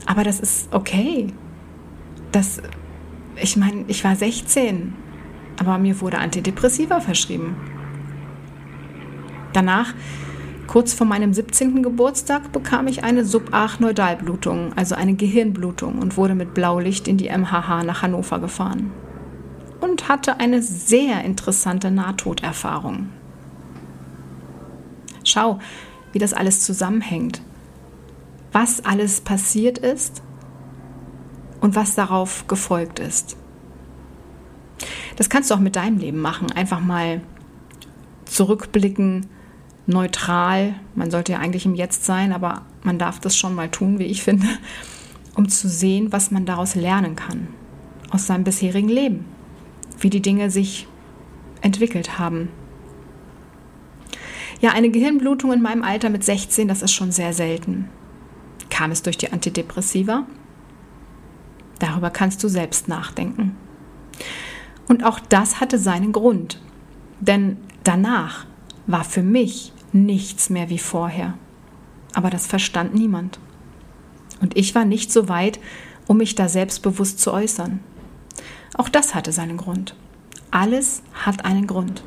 Aber 0.06 0.24
das 0.24 0.40
ist 0.40 0.72
okay. 0.72 1.28
Das, 2.32 2.62
ich 3.36 3.56
meine, 3.56 3.84
ich 3.88 4.02
war 4.04 4.16
16, 4.16 4.94
aber 5.58 5.78
mir 5.78 6.00
wurde 6.00 6.18
Antidepressiva 6.18 7.00
verschrieben. 7.00 7.56
Danach, 9.52 9.94
kurz 10.66 10.94
vor 10.94 11.06
meinem 11.06 11.32
17. 11.32 11.82
Geburtstag, 11.82 12.52
bekam 12.52 12.88
ich 12.88 13.04
eine 13.04 13.24
Subarachnoidalblutung, 13.24 14.72
also 14.74 14.94
eine 14.94 15.14
Gehirnblutung, 15.14 15.98
und 15.98 16.16
wurde 16.16 16.34
mit 16.34 16.54
Blaulicht 16.54 17.06
in 17.06 17.18
die 17.18 17.28
MHH 17.28 17.84
nach 17.84 18.02
Hannover 18.02 18.40
gefahren. 18.40 18.90
Und 19.80 20.08
hatte 20.08 20.40
eine 20.40 20.62
sehr 20.62 21.22
interessante 21.24 21.90
Nahtoderfahrung. 21.90 23.10
Schau, 25.24 25.58
wie 26.12 26.18
das 26.18 26.32
alles 26.32 26.60
zusammenhängt 26.60 27.40
was 28.54 28.84
alles 28.84 29.20
passiert 29.20 29.78
ist 29.78 30.22
und 31.60 31.74
was 31.74 31.96
darauf 31.96 32.46
gefolgt 32.46 33.00
ist. 33.00 33.36
Das 35.16 35.28
kannst 35.28 35.50
du 35.50 35.56
auch 35.56 35.60
mit 35.60 35.76
deinem 35.76 35.98
Leben 35.98 36.20
machen. 36.20 36.52
Einfach 36.52 36.80
mal 36.80 37.20
zurückblicken, 38.26 39.26
neutral. 39.86 40.76
Man 40.94 41.10
sollte 41.10 41.32
ja 41.32 41.40
eigentlich 41.40 41.66
im 41.66 41.74
Jetzt 41.74 42.04
sein, 42.04 42.32
aber 42.32 42.62
man 42.84 42.98
darf 42.98 43.18
das 43.18 43.36
schon 43.36 43.56
mal 43.56 43.68
tun, 43.70 43.98
wie 43.98 44.04
ich 44.04 44.22
finde, 44.22 44.46
um 45.34 45.48
zu 45.48 45.68
sehen, 45.68 46.12
was 46.12 46.30
man 46.30 46.46
daraus 46.46 46.76
lernen 46.76 47.16
kann. 47.16 47.48
Aus 48.10 48.28
seinem 48.28 48.44
bisherigen 48.44 48.88
Leben. 48.88 49.24
Wie 49.98 50.10
die 50.10 50.22
Dinge 50.22 50.50
sich 50.50 50.86
entwickelt 51.60 52.20
haben. 52.20 52.50
Ja, 54.60 54.72
eine 54.72 54.90
Gehirnblutung 54.90 55.52
in 55.52 55.62
meinem 55.62 55.82
Alter 55.82 56.10
mit 56.10 56.24
16, 56.24 56.68
das 56.68 56.82
ist 56.82 56.92
schon 56.92 57.12
sehr 57.12 57.32
selten. 57.32 57.88
Kam 58.70 58.90
es 58.90 59.02
durch 59.02 59.18
die 59.18 59.32
Antidepressiva? 59.32 60.26
Darüber 61.78 62.10
kannst 62.10 62.42
du 62.42 62.48
selbst 62.48 62.88
nachdenken. 62.88 63.56
Und 64.88 65.04
auch 65.04 65.20
das 65.20 65.60
hatte 65.60 65.78
seinen 65.78 66.12
Grund. 66.12 66.60
Denn 67.20 67.56
danach 67.82 68.46
war 68.86 69.04
für 69.04 69.22
mich 69.22 69.72
nichts 69.92 70.50
mehr 70.50 70.70
wie 70.70 70.78
vorher. 70.78 71.34
Aber 72.14 72.30
das 72.30 72.46
verstand 72.46 72.94
niemand. 72.94 73.38
Und 74.40 74.56
ich 74.56 74.74
war 74.74 74.84
nicht 74.84 75.12
so 75.12 75.28
weit, 75.28 75.58
um 76.06 76.18
mich 76.18 76.34
da 76.34 76.48
selbstbewusst 76.48 77.20
zu 77.20 77.32
äußern. 77.32 77.80
Auch 78.76 78.88
das 78.88 79.14
hatte 79.14 79.32
seinen 79.32 79.56
Grund. 79.56 79.94
Alles 80.50 81.02
hat 81.12 81.44
einen 81.44 81.66
Grund. 81.66 82.04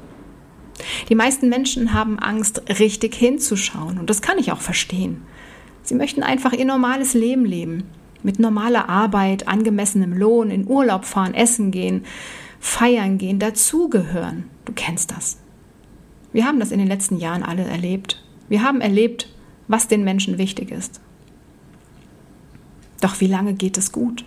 Die 1.09 1.15
meisten 1.15 1.49
Menschen 1.49 1.93
haben 1.93 2.19
Angst, 2.19 2.61
richtig 2.79 3.15
hinzuschauen. 3.15 3.97
Und 3.97 4.09
das 4.09 4.21
kann 4.21 4.37
ich 4.37 4.51
auch 4.51 4.61
verstehen. 4.61 5.23
Sie 5.83 5.95
möchten 5.95 6.23
einfach 6.23 6.53
ihr 6.53 6.65
normales 6.65 7.13
Leben 7.13 7.45
leben. 7.45 7.83
Mit 8.23 8.39
normaler 8.39 8.89
Arbeit, 8.89 9.47
angemessenem 9.47 10.13
Lohn, 10.13 10.49
in 10.49 10.67
Urlaub 10.67 11.05
fahren, 11.05 11.33
essen 11.33 11.71
gehen, 11.71 12.03
feiern 12.59 13.17
gehen, 13.17 13.39
dazugehören. 13.39 14.45
Du 14.65 14.73
kennst 14.73 15.11
das. 15.11 15.37
Wir 16.33 16.45
haben 16.45 16.59
das 16.59 16.71
in 16.71 16.79
den 16.79 16.87
letzten 16.87 17.17
Jahren 17.17 17.43
alle 17.43 17.63
erlebt. 17.63 18.23
Wir 18.49 18.63
haben 18.63 18.81
erlebt, 18.81 19.29
was 19.67 19.87
den 19.87 20.03
Menschen 20.03 20.37
wichtig 20.37 20.71
ist. 20.71 20.99
Doch 23.01 23.19
wie 23.19 23.27
lange 23.27 23.53
geht 23.53 23.77
es 23.77 23.91
gut? 23.91 24.25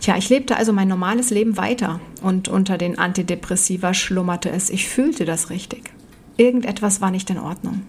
Tja, 0.00 0.16
ich 0.16 0.30
lebte 0.30 0.56
also 0.56 0.72
mein 0.72 0.88
normales 0.88 1.28
Leben 1.28 1.58
weiter 1.58 2.00
und 2.22 2.48
unter 2.48 2.78
den 2.78 2.98
Antidepressiva 2.98 3.92
schlummerte 3.92 4.50
es. 4.50 4.70
Ich 4.70 4.88
fühlte 4.88 5.26
das 5.26 5.50
richtig. 5.50 5.90
Irgendetwas 6.38 7.02
war 7.02 7.10
nicht 7.10 7.28
in 7.28 7.38
Ordnung. 7.38 7.82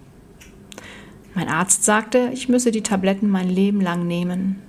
Mein 1.34 1.48
Arzt 1.48 1.86
sagte, 1.86 2.30
ich 2.34 2.50
müsse 2.50 2.72
die 2.72 2.84
Tabletten 2.84 3.30
mein 3.30 3.50
Leben 3.50 3.80
lang 3.80 4.06
nehmen. 4.06 4.62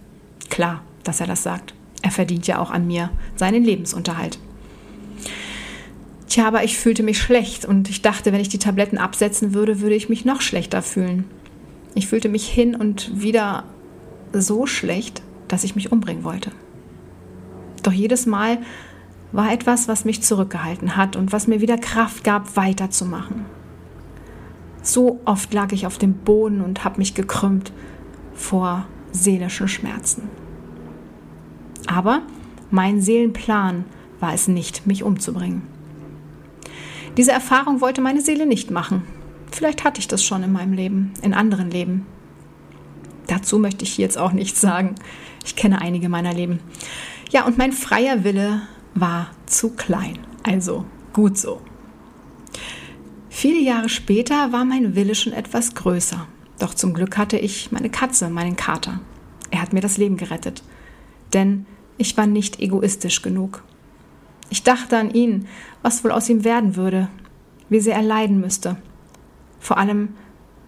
Klar, 0.51 0.83
dass 1.03 1.21
er 1.21 1.27
das 1.27 1.43
sagt. 1.43 1.75
Er 2.03 2.13
verdient 2.13 2.47
ja 2.47 2.61
auch 2.61 2.71
an 2.71 2.87
mir 2.87 3.11
seinen 3.35 3.65
Lebensunterhalt. 3.65 4.39
Tja, 6.29 6.47
aber 6.47 6.63
ich 6.63 6.79
fühlte 6.79 7.03
mich 7.03 7.19
schlecht 7.19 7.65
und 7.65 7.91
ich 7.91 8.03
dachte, 8.03 8.33
wenn 8.33 8.41
ich 8.41 8.49
die 8.49 8.59
Tabletten 8.59 8.99
absetzen 8.99 9.53
würde, 9.53 9.81
würde 9.81 9.97
ich 9.97 10.09
mich 10.09 10.25
noch 10.25 10.41
schlechter 10.41 10.81
fühlen. 10.81 11.25
Ich 11.95 12.07
fühlte 12.07 12.29
mich 12.29 12.49
hin 12.49 12.77
und 12.77 13.21
wieder 13.21 13.65
so 14.33 14.67
schlecht, 14.67 15.23
dass 15.49 15.65
ich 15.65 15.75
mich 15.75 15.91
umbringen 15.91 16.23
wollte. 16.23 16.53
Doch 17.83 17.93
jedes 17.93 18.27
Mal 18.27 18.59
war 19.33 19.53
etwas, 19.53 19.89
was 19.89 20.05
mich 20.05 20.23
zurückgehalten 20.23 20.97
hat 20.97 21.17
und 21.17 21.33
was 21.33 21.47
mir 21.47 21.61
wieder 21.61 21.79
Kraft 21.79 22.23
gab, 22.23 22.57
weiterzumachen. 22.57 23.47
So 24.83 25.21
oft 25.25 25.53
lag 25.55 25.73
ich 25.73 25.87
auf 25.87 25.99
dem 25.99 26.15
Boden 26.15 26.61
und 26.61 26.85
habe 26.85 26.99
mich 26.99 27.15
gekrümmt 27.15 27.73
vor 28.35 28.87
seelischen 29.13 29.69
Schmerzen. 29.69 30.29
Aber 31.87 32.23
mein 32.71 33.01
Seelenplan 33.01 33.85
war 34.21 34.35
es 34.35 34.49
nicht, 34.49 34.87
mich 34.87 35.03
umzubringen. 35.03 35.63
Diese 37.17 37.33
Erfahrung 37.33 37.81
wollte 37.81 38.01
meine 38.01 38.23
Seele 38.23 38.47
nicht 38.47 38.71
machen. 38.71 39.03
Vielleicht 39.51 39.85
hatte 39.85 40.01
ich 40.01 40.09
das 40.09 40.25
schon 40.25 40.43
in 40.43 40.53
meinem 40.53 40.73
Leben, 40.73 41.13
in 41.21 41.35
anderen 41.35 41.71
Leben. 41.71 42.07
Dazu 43.27 43.59
möchte 43.59 43.85
ich 43.85 43.99
jetzt 43.99 44.17
auch 44.17 44.33
nichts 44.33 44.61
sagen. 44.61 44.95
Ich 45.45 45.57
kenne 45.57 45.81
einige 45.81 46.09
meiner 46.09 46.33
Leben. 46.33 46.61
Ja, 47.33 47.47
und 47.47 47.57
mein 47.57 47.73
freier 47.73 48.25
Wille 48.25 48.61
war 48.95 49.31
zu 49.47 49.71
klein. 49.71 50.19
Also 50.43 50.85
gut 51.15 51.39
so. 51.39 51.63
Viele 53.31 53.59
Jahre 53.59 53.89
später 53.89 54.53
war 54.53 54.67
mein 54.67 54.95
Wille 54.95 55.15
schon 55.15 55.33
etwas 55.33 55.75
größer. 55.75 56.27
Doch 56.59 56.75
zum 56.75 56.93
Glück 56.93 57.17
hatte 57.17 57.39
ich 57.39 57.73
meine 57.73 57.89
Katze, 57.89 58.29
meinen 58.29 58.57
Kater. 58.57 59.01
er 59.51 59.63
hat 59.63 59.73
mir 59.73 59.81
das 59.81 59.97
Leben 59.97 60.19
gerettet. 60.19 60.63
Denn 61.33 61.65
ich 61.97 62.19
war 62.19 62.27
nicht 62.27 62.61
egoistisch 62.61 63.23
genug. 63.23 63.65
Ich 64.51 64.63
dachte 64.63 64.99
an 64.99 65.11
ihn, 65.11 65.49
was 65.81 66.05
wohl 66.05 66.11
aus 66.11 66.29
ihm 66.29 66.45
werden 66.45 66.77
würde, 66.77 67.09
wie 67.71 67.81
sehr 67.81 67.97
er 67.97 68.03
leiden 68.03 68.41
müsste. 68.41 68.77
Vor 69.59 69.79
allem, 69.79 70.11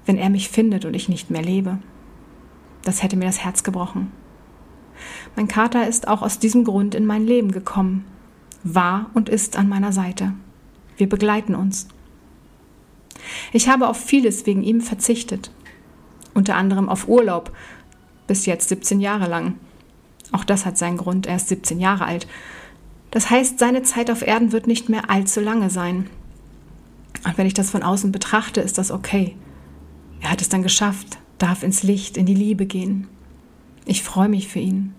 wenn 0.07 0.17
er 0.17 0.31
mich 0.31 0.49
findet 0.49 0.87
und 0.87 0.95
ich 0.95 1.11
nicht 1.11 1.31
mehr 1.31 1.43
lebe. 1.43 1.79
Das 2.83 3.03
hätte 3.03 3.17
mir 3.17 3.27
das 3.27 3.45
Herz 3.45 3.63
gebrochen. 3.65 4.11
Mein 5.37 5.49
Kater 5.49 5.89
ist 5.89 6.07
auch 6.07 6.23
aus 6.23 6.39
diesem 6.39 6.65
Grund 6.65 6.95
in 6.95 7.07
mein 7.07 7.27
Leben 7.27 7.51
gekommen, 7.51 8.05
war 8.63 9.11
und 9.15 9.29
ist 9.29 9.57
an 9.57 9.69
meiner 9.69 9.93
Seite. 9.93 10.33
Wir 10.97 11.09
begleiten 11.09 11.55
uns. 11.55 11.89
Ich 13.53 13.69
habe 13.69 13.89
auf 13.89 13.97
vieles 13.97 14.47
wegen 14.47 14.63
ihm 14.63 14.81
verzichtet, 14.81 15.51
unter 16.35 16.57
anderem 16.57 16.89
auf 16.89 17.09
Urlaub, 17.09 17.53
bis 18.27 18.47
jetzt 18.47 18.69
17 18.69 19.01
Jahre 19.01 19.29
lang. 19.29 19.55
Auch 20.33 20.45
das 20.45 20.67
hat 20.67 20.79
seinen 20.79 20.97
Grund, 20.97 21.27
er 21.27 21.37
ist 21.37 21.49
17 21.49 21.81
Jahre 21.81 22.05
alt. 22.05 22.27
Das 23.11 23.31
heißt, 23.31 23.59
seine 23.59 23.83
Zeit 23.83 24.11
auf 24.11 24.27
Erden 24.27 24.53
wird 24.53 24.67
nicht 24.67 24.89
mehr 24.89 25.11
allzu 25.11 25.41
lange 25.41 25.71
sein. 25.71 26.09
Und 27.25 27.39
wenn 27.39 27.47
ich 27.47 27.55
das 27.55 27.71
von 27.71 27.83
außen 27.83 28.13
betrachte, 28.13 28.61
ist 28.61 28.79
das 28.79 28.91
okay. 28.91 29.37
Er 30.21 30.31
hat 30.31 30.41
es 30.41 30.49
dann 30.49 30.63
geschafft, 30.63 31.19
darf 31.39 31.63
ins 31.63 31.83
Licht, 31.83 32.17
in 32.17 32.27
die 32.27 32.35
Liebe 32.35 32.67
gehen. 32.67 33.09
Ich 33.85 34.03
freue 34.03 34.29
mich 34.29 34.49
für 34.49 34.59
ihn. 34.59 34.95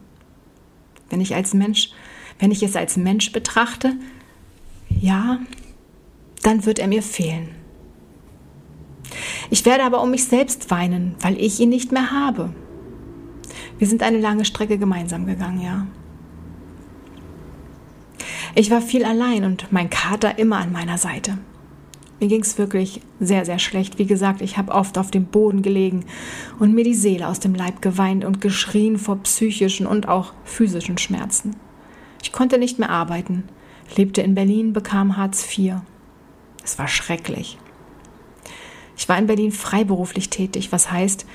Wenn 1.09 1.21
ich 1.21 1.35
als 1.35 1.53
Mensch, 1.53 1.91
wenn 2.39 2.51
ich 2.51 2.63
es 2.63 2.75
als 2.75 2.97
Mensch 2.97 3.31
betrachte, 3.31 3.93
ja, 4.89 5.39
dann 6.43 6.65
wird 6.65 6.79
er 6.79 6.87
mir 6.87 7.03
fehlen. 7.03 7.49
Ich 9.49 9.65
werde 9.65 9.83
aber 9.83 10.01
um 10.01 10.11
mich 10.11 10.25
selbst 10.25 10.71
weinen, 10.71 11.15
weil 11.19 11.39
ich 11.39 11.59
ihn 11.59 11.69
nicht 11.69 11.91
mehr 11.91 12.11
habe. 12.11 12.53
Wir 13.77 13.87
sind 13.87 14.03
eine 14.03 14.19
lange 14.19 14.45
Strecke 14.45 14.77
gemeinsam 14.77 15.25
gegangen, 15.25 15.61
ja. 15.61 15.87
Ich 18.55 18.71
war 18.71 18.81
viel 18.81 19.03
allein 19.03 19.43
und 19.43 19.71
mein 19.71 19.89
Kater 19.89 20.39
immer 20.39 20.57
an 20.57 20.71
meiner 20.71 20.97
Seite. 20.97 21.37
Mir 22.19 22.29
ging 22.29 22.41
es 22.41 22.57
wirklich 22.57 23.01
sehr, 23.19 23.45
sehr 23.45 23.59
schlecht. 23.59 23.99
Wie 23.99 24.05
gesagt, 24.05 24.41
ich 24.41 24.57
habe 24.57 24.71
oft 24.71 24.97
auf 24.97 25.11
dem 25.11 25.25
Boden 25.25 25.61
gelegen 25.61 26.05
und 26.59 26.73
mir 26.73 26.85
die 26.85 26.93
Seele 26.93 27.27
aus 27.27 27.39
dem 27.39 27.53
Leib 27.53 27.81
geweint 27.81 28.23
und 28.23 28.39
geschrien 28.39 28.97
vor 28.97 29.17
psychischen 29.17 29.85
und 29.85 30.07
auch 30.07 30.33
physischen 30.45 30.97
Schmerzen. 30.97 31.55
Ich 32.23 32.31
konnte 32.31 32.57
nicht 32.57 32.79
mehr 32.79 32.89
arbeiten, 32.89 33.43
lebte 33.95 34.21
in 34.21 34.33
Berlin, 34.33 34.71
bekam 34.71 35.17
Hartz 35.17 35.45
IV. 35.57 35.75
Es 36.63 36.79
war 36.79 36.87
schrecklich. 36.87 37.57
Ich 38.97 39.09
war 39.09 39.17
in 39.17 39.27
Berlin 39.27 39.51
freiberuflich 39.51 40.29
tätig, 40.29 40.71
was 40.71 40.91
heißt, 40.91 41.25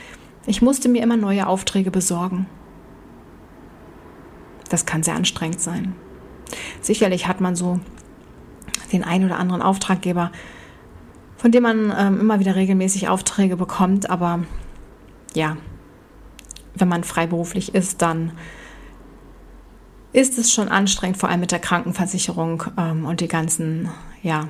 ich 0.47 0.63
musste 0.63 0.89
mir 0.89 1.03
immer 1.03 1.19
neue 1.19 1.47
Aufträge 1.47 1.91
besorgen. 1.91 2.47
Das 4.71 4.87
kann 4.87 5.03
sehr 5.03 5.15
anstrengend 5.15 5.61
sein. 5.61 5.95
Sicherlich 6.81 7.27
hat 7.27 7.41
man 7.41 7.55
so 7.55 7.81
den 8.93 9.05
ein 9.05 9.25
oder 9.25 9.39
anderen 9.39 9.63
Auftraggeber, 9.63 10.33
von 11.41 11.53
dem 11.53 11.63
man 11.63 11.91
ähm, 11.97 12.21
immer 12.21 12.39
wieder 12.39 12.55
regelmäßig 12.55 13.09
Aufträge 13.09 13.57
bekommt, 13.57 14.11
aber 14.11 14.45
ja, 15.35 15.57
wenn 16.75 16.87
man 16.87 17.03
freiberuflich 17.03 17.75
ist, 17.75 18.03
dann 18.03 18.33
ist 20.13 20.37
es 20.37 20.53
schon 20.53 20.69
anstrengend, 20.69 21.17
vor 21.17 21.31
allem 21.31 21.41
mit 21.41 21.51
der 21.51 21.59
Krankenversicherung 21.59 22.65
ähm, 22.77 23.07
und 23.07 23.21
die 23.21 23.29
ganzen, 23.29 23.89
ja, 24.23 24.49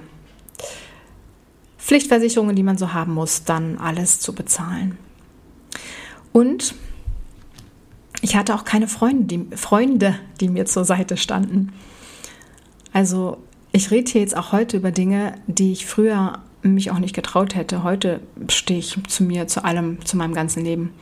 Pflichtversicherungen, 1.79 2.57
die 2.57 2.64
man 2.64 2.76
so 2.76 2.92
haben 2.92 3.14
muss, 3.14 3.44
dann 3.44 3.79
alles 3.79 4.18
zu 4.18 4.35
bezahlen. 4.35 4.98
Und 6.33 6.74
ich 8.20 8.35
hatte 8.35 8.53
auch 8.53 8.64
keine 8.64 8.88
Freunde 8.88 9.26
die, 9.26 9.57
Freunde, 9.57 10.18
die 10.40 10.48
mir 10.48 10.66
zur 10.66 10.85
Seite 10.85 11.16
standen. 11.16 11.72
Also 12.92 13.37
ich 13.70 13.92
rede 13.92 14.11
hier 14.11 14.22
jetzt 14.22 14.37
auch 14.37 14.50
heute 14.50 14.76
über 14.76 14.90
Dinge, 14.90 15.37
die 15.46 15.70
ich 15.70 15.87
früher 15.87 16.40
mich 16.62 16.90
auch 16.90 16.99
nicht 16.99 17.14
getraut 17.14 17.55
hätte. 17.55 17.83
Heute 17.83 18.20
stehe 18.49 18.81
ich 18.81 18.99
zu 19.09 19.25
mir, 19.25 19.46
zu 19.46 19.64
allem, 19.64 20.05
zu 20.05 20.16
meinem 20.16 20.35
ganzen 20.35 20.64
Leben. 20.64 20.92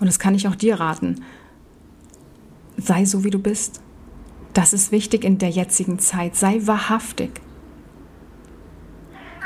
Und 0.00 0.06
das 0.06 0.18
kann 0.18 0.34
ich 0.34 0.48
auch 0.48 0.54
dir 0.54 0.80
raten. 0.80 1.24
Sei 2.76 3.04
so, 3.04 3.24
wie 3.24 3.30
du 3.30 3.38
bist. 3.38 3.80
Das 4.52 4.72
ist 4.72 4.92
wichtig 4.92 5.24
in 5.24 5.38
der 5.38 5.50
jetzigen 5.50 5.98
Zeit. 5.98 6.36
Sei 6.36 6.60
wahrhaftig. 6.64 7.40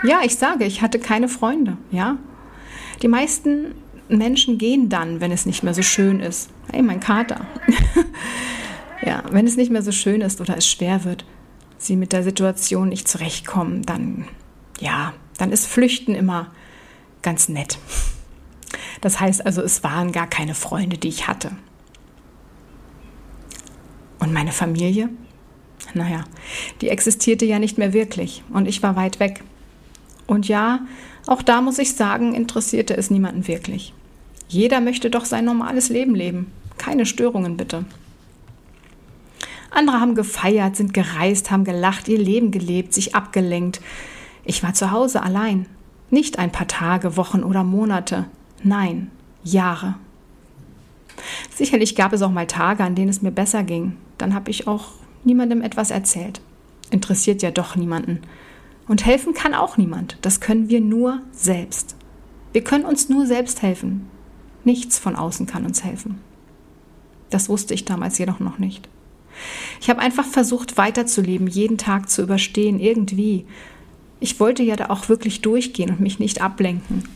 Ja, 0.05 0.21
ich 0.25 0.37
sage, 0.37 0.65
ich 0.65 0.81
hatte 0.81 0.99
keine 0.99 1.29
Freunde, 1.29 1.77
ja. 1.91 2.19
Die 3.03 3.09
meisten 3.09 3.75
Menschen 4.09 4.59
gehen 4.59 4.89
dann, 4.89 5.21
wenn 5.21 5.33
es 5.33 5.45
nicht 5.45 5.63
mehr 5.63 5.75
so 5.75 5.83
schön 5.83 6.21
ist. 6.21 6.51
Hey, 6.73 6.83
mein 6.83 7.01
Kater. 7.01 7.47
ja, 9.05 9.23
wenn 9.31 9.47
es 9.47 9.57
nicht 9.57 9.71
mehr 9.71 9.83
so 9.83 9.93
schön 9.93 10.21
ist 10.21 10.41
oder 10.41 10.57
es 10.57 10.69
schwer 10.69 11.05
wird, 11.05 11.25
sie 11.79 11.97
mit 11.97 12.13
der 12.13 12.23
Situation 12.23 12.89
nicht 12.89 13.09
zurechtkommen, 13.09 13.83
dann, 13.83 14.27
ja, 14.81 15.13
dann 15.39 15.53
ist 15.53 15.67
Flüchten 15.67 16.15
immer 16.15 16.51
ganz 17.23 17.49
nett. 17.49 17.79
Das 19.01 19.21
heißt 19.21 19.47
also, 19.47 19.63
es 19.63 19.83
waren 19.83 20.13
gar 20.13 20.27
keine 20.27 20.55
Freunde, 20.55 20.99
die 20.99 21.09
ich 21.09 21.27
hatte. 21.27 21.53
Und 24.19 24.33
meine 24.33 24.53
Familie? 24.53 25.09
Naja, 25.95 26.25
die 26.81 26.89
existierte 26.89 27.45
ja 27.45 27.59
nicht 27.59 27.79
mehr 27.79 27.93
wirklich 27.93 28.43
und 28.53 28.69
ich 28.69 28.83
war 28.83 28.97
weit 28.97 29.21
weg. 29.21 29.43
Und 30.27 30.49
ja, 30.49 30.81
auch 31.27 31.41
da 31.41 31.61
muss 31.61 31.79
ich 31.79 31.95
sagen, 31.95 32.35
interessierte 32.35 32.97
es 32.97 33.11
niemanden 33.11 33.49
wirklich. 33.49 33.95
Jeder 34.49 34.81
möchte 34.81 35.11
doch 35.11 35.25
sein 35.25 35.45
normales 35.45 35.89
Leben 35.89 36.15
leben. 36.15 36.53
Keine 36.77 37.07
Störungen 37.07 37.57
bitte. 37.57 37.85
Andere 39.71 40.01
haben 40.01 40.15
gefeiert, 40.15 40.77
sind 40.77 40.95
gereist, 40.95 41.51
haben 41.51 41.65
gelacht, 41.65 42.09
ihr 42.09 42.19
Leben 42.19 42.51
gelebt, 42.51 42.95
sich 42.95 43.15
abgelenkt. 43.15 43.81
Ich 44.49 44.63
war 44.63 44.73
zu 44.73 44.93
Hause 44.93 45.23
allein. 45.23 45.67
Nicht 46.09 46.39
ein 46.39 46.51
paar 46.51 46.67
Tage, 46.67 47.19
Wochen 47.19 47.43
oder 47.43 47.65
Monate. 47.65 48.25
Nein, 48.63 49.11
Jahre. 49.45 49.97
Sicherlich 51.55 51.95
gab 51.97 52.15
es 52.15 52.23
auch 52.23 52.31
mal 52.31 52.47
Tage, 52.47 52.83
an 52.83 52.95
denen 52.95 53.11
es 53.11 53.21
mir 53.21 53.31
besser 53.31 53.63
ging. 53.63 53.99
Dann 54.17 54.33
habe 54.33 54.51
ich 54.51 54.67
auch 54.67 54.93
niemandem 55.23 55.61
etwas 55.61 55.91
erzählt. 55.91 56.41
Interessiert 56.91 57.43
ja 57.43 57.51
doch 57.51 57.77
niemanden. 57.77 58.23
Und 58.87 59.05
helfen 59.05 59.35
kann 59.35 59.53
auch 59.53 59.77
niemand. 59.77 60.17
Das 60.23 60.41
können 60.41 60.71
wir 60.71 60.81
nur 60.81 61.21
selbst. 61.31 61.95
Wir 62.55 62.65
können 62.65 62.87
uns 62.87 63.11
nur 63.11 63.27
selbst 63.27 63.61
helfen. 63.61 64.09
Nichts 64.65 64.99
von 64.99 65.15
außen 65.15 65.47
kann 65.47 65.67
uns 65.67 65.85
helfen. 65.85 66.23
Das 67.29 67.51
wusste 67.51 67.75
ich 67.75 67.85
damals 67.85 68.17
jedoch 68.17 68.41
noch 68.41 68.59
nicht. 68.59 68.89
Ich 69.83 69.91
habe 69.91 70.01
einfach 70.01 70.25
versucht 70.25 70.79
weiterzuleben, 70.79 71.49
jeden 71.49 71.77
Tag 71.77 72.09
zu 72.09 72.23
überstehen, 72.23 72.81
irgendwie. 72.81 73.45
Ich 74.21 74.41
wollte 74.41 74.63
ja 74.63 74.77
da 74.77 74.87
auch 74.87 75.09
wirklich 75.09 75.43
durchgehen 75.43 75.91
und 75.91 76.01
mich 76.01 76.19
nicht 76.19 76.41
ablenken. 76.41 77.09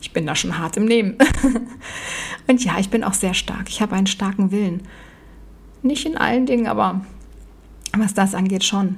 Ich 0.00 0.12
bin 0.12 0.26
da 0.26 0.34
schon 0.34 0.58
hart 0.58 0.76
im 0.76 0.84
Nehmen. 0.84 1.16
und 2.46 2.64
ja, 2.64 2.78
ich 2.78 2.90
bin 2.90 3.04
auch 3.04 3.14
sehr 3.14 3.34
stark. 3.34 3.68
Ich 3.68 3.80
habe 3.80 3.94
einen 3.94 4.06
starken 4.06 4.50
Willen. 4.50 4.82
Nicht 5.82 6.06
in 6.06 6.16
allen 6.16 6.46
Dingen, 6.46 6.66
aber 6.66 7.04
was 7.96 8.14
das 8.14 8.34
angeht 8.34 8.64
schon. 8.64 8.96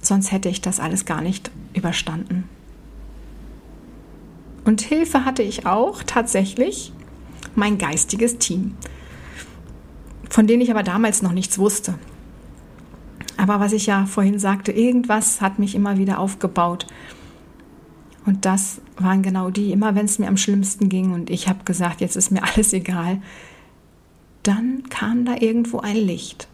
Sonst 0.00 0.32
hätte 0.32 0.48
ich 0.48 0.60
das 0.60 0.80
alles 0.80 1.04
gar 1.04 1.20
nicht 1.20 1.50
überstanden. 1.74 2.48
Und 4.64 4.80
Hilfe 4.80 5.24
hatte 5.24 5.42
ich 5.42 5.66
auch 5.66 6.02
tatsächlich 6.02 6.92
mein 7.54 7.78
geistiges 7.78 8.38
Team, 8.38 8.76
von 10.28 10.46
denen 10.46 10.62
ich 10.62 10.70
aber 10.70 10.82
damals 10.82 11.22
noch 11.22 11.32
nichts 11.32 11.58
wusste. 11.58 11.94
Aber 13.42 13.58
was 13.58 13.72
ich 13.72 13.86
ja 13.86 14.06
vorhin 14.06 14.38
sagte, 14.38 14.70
irgendwas 14.70 15.40
hat 15.40 15.58
mich 15.58 15.74
immer 15.74 15.98
wieder 15.98 16.20
aufgebaut. 16.20 16.86
Und 18.24 18.44
das 18.44 18.80
waren 18.96 19.24
genau 19.24 19.50
die, 19.50 19.72
immer 19.72 19.96
wenn 19.96 20.04
es 20.04 20.20
mir 20.20 20.28
am 20.28 20.36
schlimmsten 20.36 20.88
ging 20.88 21.12
und 21.12 21.28
ich 21.28 21.48
habe 21.48 21.64
gesagt, 21.64 22.00
jetzt 22.00 22.14
ist 22.14 22.30
mir 22.30 22.44
alles 22.54 22.72
egal, 22.72 23.20
dann 24.44 24.84
kam 24.90 25.24
da 25.24 25.34
irgendwo 25.40 25.80
ein 25.80 25.96
Licht. 25.96 26.46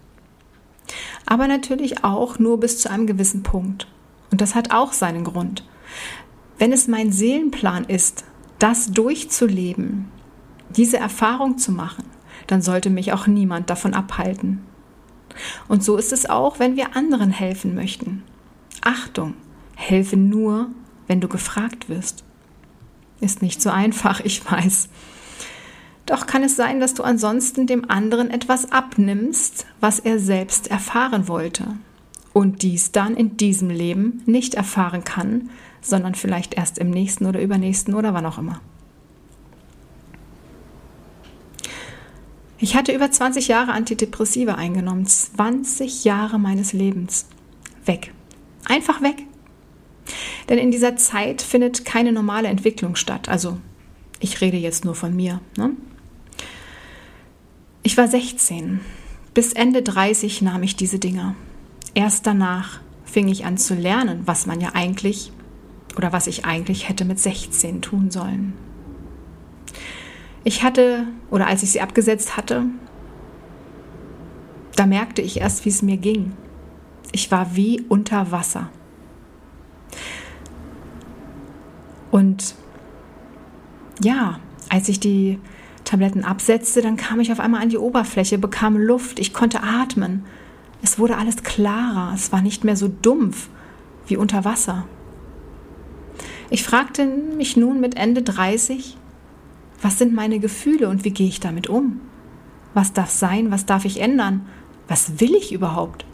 Aber 1.26 1.46
natürlich 1.46 2.04
auch 2.04 2.38
nur 2.38 2.58
bis 2.58 2.78
zu 2.78 2.90
einem 2.90 3.06
gewissen 3.06 3.42
Punkt. 3.42 3.86
Und 4.30 4.40
das 4.40 4.54
hat 4.54 4.72
auch 4.72 4.94
seinen 4.94 5.24
Grund. 5.24 5.68
Wenn 6.56 6.72
es 6.72 6.88
mein 6.88 7.12
Seelenplan 7.12 7.84
ist, 7.84 8.24
das 8.58 8.92
durchzuleben, 8.92 10.06
diese 10.70 10.96
Erfahrung 10.96 11.58
zu 11.58 11.70
machen, 11.70 12.04
dann 12.46 12.62
sollte 12.62 12.88
mich 12.88 13.12
auch 13.12 13.26
niemand 13.26 13.68
davon 13.68 13.92
abhalten. 13.92 14.62
Und 15.68 15.82
so 15.84 15.96
ist 15.96 16.12
es 16.12 16.28
auch, 16.28 16.58
wenn 16.58 16.76
wir 16.76 16.96
anderen 16.96 17.30
helfen 17.30 17.74
möchten. 17.74 18.22
Achtung, 18.82 19.34
helfe 19.74 20.16
nur, 20.16 20.70
wenn 21.06 21.20
du 21.20 21.28
gefragt 21.28 21.88
wirst. 21.88 22.24
Ist 23.20 23.42
nicht 23.42 23.60
so 23.60 23.70
einfach, 23.70 24.20
ich 24.24 24.44
weiß. 24.50 24.88
Doch 26.06 26.26
kann 26.26 26.42
es 26.42 26.56
sein, 26.56 26.80
dass 26.80 26.94
du 26.94 27.02
ansonsten 27.02 27.66
dem 27.66 27.90
anderen 27.90 28.30
etwas 28.30 28.72
abnimmst, 28.72 29.66
was 29.80 29.98
er 29.98 30.18
selbst 30.18 30.70
erfahren 30.70 31.28
wollte 31.28 31.66
und 32.32 32.62
dies 32.62 32.92
dann 32.92 33.14
in 33.14 33.36
diesem 33.36 33.68
Leben 33.68 34.22
nicht 34.24 34.54
erfahren 34.54 35.04
kann, 35.04 35.50
sondern 35.82 36.14
vielleicht 36.14 36.54
erst 36.54 36.78
im 36.78 36.90
nächsten 36.90 37.26
oder 37.26 37.42
übernächsten 37.42 37.94
oder 37.94 38.14
wann 38.14 38.26
auch 38.26 38.38
immer. 38.38 38.60
Ich 42.60 42.74
hatte 42.74 42.92
über 42.92 43.10
20 43.10 43.48
Jahre 43.48 43.72
Antidepressiva 43.72 44.54
eingenommen. 44.54 45.06
20 45.06 46.04
Jahre 46.04 46.38
meines 46.38 46.72
Lebens. 46.72 47.26
Weg. 47.84 48.12
Einfach 48.64 49.00
weg. 49.00 49.16
Denn 50.48 50.58
in 50.58 50.70
dieser 50.70 50.96
Zeit 50.96 51.42
findet 51.42 51.84
keine 51.84 52.12
normale 52.12 52.48
Entwicklung 52.48 52.96
statt. 52.96 53.28
Also 53.28 53.58
ich 54.20 54.40
rede 54.40 54.56
jetzt 54.56 54.84
nur 54.84 54.94
von 54.94 55.14
mir. 55.14 55.40
Ne? 55.56 55.70
Ich 57.82 57.96
war 57.96 58.08
16. 58.08 58.80
Bis 59.34 59.52
Ende 59.52 59.82
30 59.82 60.42
nahm 60.42 60.62
ich 60.64 60.74
diese 60.74 60.98
Dinger. 60.98 61.36
Erst 61.94 62.26
danach 62.26 62.80
fing 63.04 63.28
ich 63.28 63.44
an 63.44 63.56
zu 63.56 63.74
lernen, 63.74 64.22
was 64.26 64.46
man 64.46 64.60
ja 64.60 64.70
eigentlich 64.74 65.32
oder 65.96 66.12
was 66.12 66.26
ich 66.26 66.44
eigentlich 66.44 66.88
hätte 66.88 67.04
mit 67.04 67.18
16 67.18 67.82
tun 67.82 68.10
sollen. 68.10 68.52
Ich 70.44 70.62
hatte, 70.62 71.06
oder 71.30 71.46
als 71.46 71.62
ich 71.62 71.72
sie 71.72 71.80
abgesetzt 71.80 72.36
hatte, 72.36 72.64
da 74.76 74.86
merkte 74.86 75.22
ich 75.22 75.40
erst, 75.40 75.64
wie 75.64 75.70
es 75.70 75.82
mir 75.82 75.96
ging. 75.96 76.32
Ich 77.12 77.30
war 77.30 77.56
wie 77.56 77.84
unter 77.88 78.30
Wasser. 78.30 78.70
Und 82.10 82.54
ja, 84.02 84.38
als 84.68 84.88
ich 84.88 85.00
die 85.00 85.38
Tabletten 85.84 86.22
absetzte, 86.22 86.82
dann 86.82 86.96
kam 86.98 87.18
ich 87.18 87.32
auf 87.32 87.40
einmal 87.40 87.62
an 87.62 87.70
die 87.70 87.78
Oberfläche, 87.78 88.36
bekam 88.36 88.76
Luft, 88.76 89.18
ich 89.18 89.32
konnte 89.32 89.62
atmen. 89.62 90.24
Es 90.82 90.98
wurde 90.98 91.16
alles 91.16 91.42
klarer, 91.42 92.12
es 92.14 92.30
war 92.30 92.42
nicht 92.42 92.62
mehr 92.62 92.76
so 92.76 92.88
dumpf 92.88 93.48
wie 94.06 94.18
unter 94.18 94.44
Wasser. 94.44 94.86
Ich 96.50 96.62
fragte 96.62 97.06
mich 97.06 97.56
nun 97.56 97.80
mit 97.80 97.96
Ende 97.96 98.22
30, 98.22 98.97
was 99.80 99.98
sind 99.98 100.14
meine 100.14 100.38
Gefühle 100.38 100.88
und 100.88 101.04
wie 101.04 101.10
gehe 101.10 101.28
ich 101.28 101.40
damit 101.40 101.68
um? 101.68 102.00
Was 102.74 102.92
darf 102.92 103.10
sein, 103.10 103.50
was 103.50 103.66
darf 103.66 103.84
ich 103.84 104.00
ändern? 104.00 104.46
Was 104.88 105.20
will 105.20 105.34
ich 105.34 105.52
überhaupt? 105.52 106.04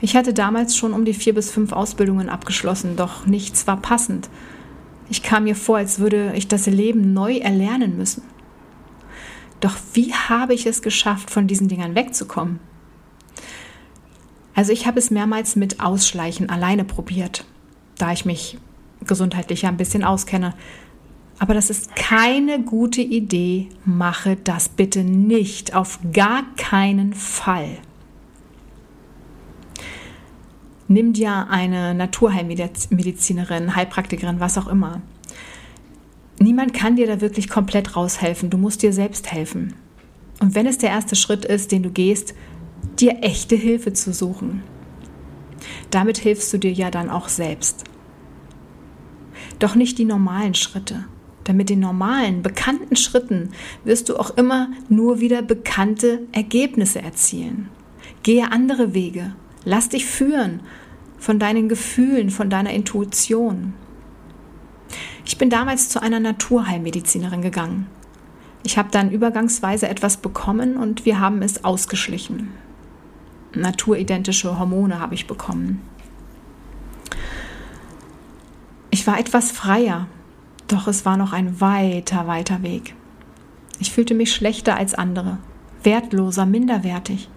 Ich 0.00 0.16
hatte 0.16 0.34
damals 0.34 0.76
schon 0.76 0.92
um 0.92 1.04
die 1.04 1.14
vier 1.14 1.34
bis 1.34 1.50
fünf 1.50 1.72
Ausbildungen 1.72 2.28
abgeschlossen, 2.28 2.96
doch 2.96 3.26
nichts 3.26 3.66
war 3.66 3.76
passend. 3.76 4.28
Ich 5.08 5.22
kam 5.22 5.44
mir 5.44 5.54
vor, 5.54 5.76
als 5.76 5.98
würde 5.98 6.32
ich 6.34 6.48
das 6.48 6.66
Leben 6.66 7.12
neu 7.12 7.36
erlernen 7.36 7.96
müssen. 7.96 8.22
Doch 9.60 9.76
wie 9.92 10.12
habe 10.12 10.54
ich 10.54 10.66
es 10.66 10.82
geschafft, 10.82 11.30
von 11.30 11.46
diesen 11.46 11.68
Dingern 11.68 11.94
wegzukommen? 11.94 12.58
Also 14.54 14.72
ich 14.72 14.86
habe 14.86 14.98
es 14.98 15.10
mehrmals 15.10 15.54
mit 15.54 15.80
Ausschleichen 15.80 16.50
alleine 16.50 16.84
probiert, 16.84 17.44
da 17.96 18.12
ich 18.12 18.24
mich 18.24 18.58
gesundheitlich 19.06 19.62
ja 19.62 19.68
ein 19.68 19.76
bisschen 19.76 20.04
auskenne. 20.04 20.54
Aber 21.42 21.54
das 21.54 21.70
ist 21.70 21.96
keine 21.96 22.62
gute 22.62 23.00
Idee. 23.00 23.68
Mache 23.84 24.36
das 24.36 24.68
bitte 24.68 25.02
nicht, 25.02 25.74
auf 25.74 25.98
gar 26.12 26.44
keinen 26.54 27.14
Fall. 27.14 27.78
Nimm 30.86 31.14
dir 31.14 31.48
eine 31.50 31.94
Naturheilmedizinerin, 31.94 33.74
Heilpraktikerin, 33.74 34.38
was 34.38 34.56
auch 34.56 34.68
immer. 34.68 35.02
Niemand 36.38 36.74
kann 36.74 36.94
dir 36.94 37.08
da 37.08 37.20
wirklich 37.20 37.48
komplett 37.48 37.96
raushelfen. 37.96 38.48
Du 38.48 38.56
musst 38.56 38.82
dir 38.82 38.92
selbst 38.92 39.32
helfen. 39.32 39.74
Und 40.38 40.54
wenn 40.54 40.68
es 40.68 40.78
der 40.78 40.90
erste 40.90 41.16
Schritt 41.16 41.44
ist, 41.44 41.72
den 41.72 41.82
du 41.82 41.90
gehst, 41.90 42.34
dir 43.00 43.16
echte 43.22 43.56
Hilfe 43.56 43.92
zu 43.92 44.12
suchen. 44.12 44.62
Damit 45.90 46.18
hilfst 46.18 46.52
du 46.52 46.58
dir 46.58 46.72
ja 46.72 46.92
dann 46.92 47.10
auch 47.10 47.28
selbst. 47.28 47.82
Doch 49.58 49.74
nicht 49.74 49.98
die 49.98 50.04
normalen 50.04 50.54
Schritte. 50.54 51.06
Denn 51.46 51.56
mit 51.56 51.70
den 51.70 51.80
normalen, 51.80 52.42
bekannten 52.42 52.96
Schritten 52.96 53.50
wirst 53.84 54.08
du 54.08 54.16
auch 54.16 54.36
immer 54.36 54.68
nur 54.88 55.20
wieder 55.20 55.42
bekannte 55.42 56.22
Ergebnisse 56.32 57.02
erzielen. 57.02 57.68
Gehe 58.22 58.52
andere 58.52 58.94
Wege. 58.94 59.34
Lass 59.64 59.88
dich 59.88 60.06
führen 60.06 60.60
von 61.18 61.38
deinen 61.38 61.68
Gefühlen, 61.68 62.30
von 62.30 62.50
deiner 62.50 62.72
Intuition. 62.72 63.74
Ich 65.24 65.38
bin 65.38 65.50
damals 65.50 65.88
zu 65.88 66.02
einer 66.02 66.20
Naturheilmedizinerin 66.20 67.42
gegangen. 67.42 67.86
Ich 68.64 68.78
habe 68.78 68.90
dann 68.90 69.10
übergangsweise 69.10 69.88
etwas 69.88 70.16
bekommen 70.16 70.76
und 70.76 71.04
wir 71.04 71.20
haben 71.20 71.42
es 71.42 71.64
ausgeschlichen. 71.64 72.52
Naturidentische 73.54 74.58
Hormone 74.58 75.00
habe 75.00 75.14
ich 75.14 75.26
bekommen. 75.26 75.82
Ich 78.90 79.06
war 79.06 79.18
etwas 79.18 79.50
freier, 79.50 80.06
doch 80.72 80.86
es 80.86 81.04
war 81.04 81.16
noch 81.16 81.32
ein 81.32 81.60
weiter, 81.60 82.26
weiter 82.26 82.62
Weg. 82.62 82.94
Ich 83.78 83.92
fühlte 83.92 84.14
mich 84.14 84.32
schlechter 84.32 84.76
als 84.76 84.94
andere, 84.94 85.38
wertloser, 85.82 86.46
minderwertig. 86.46 87.28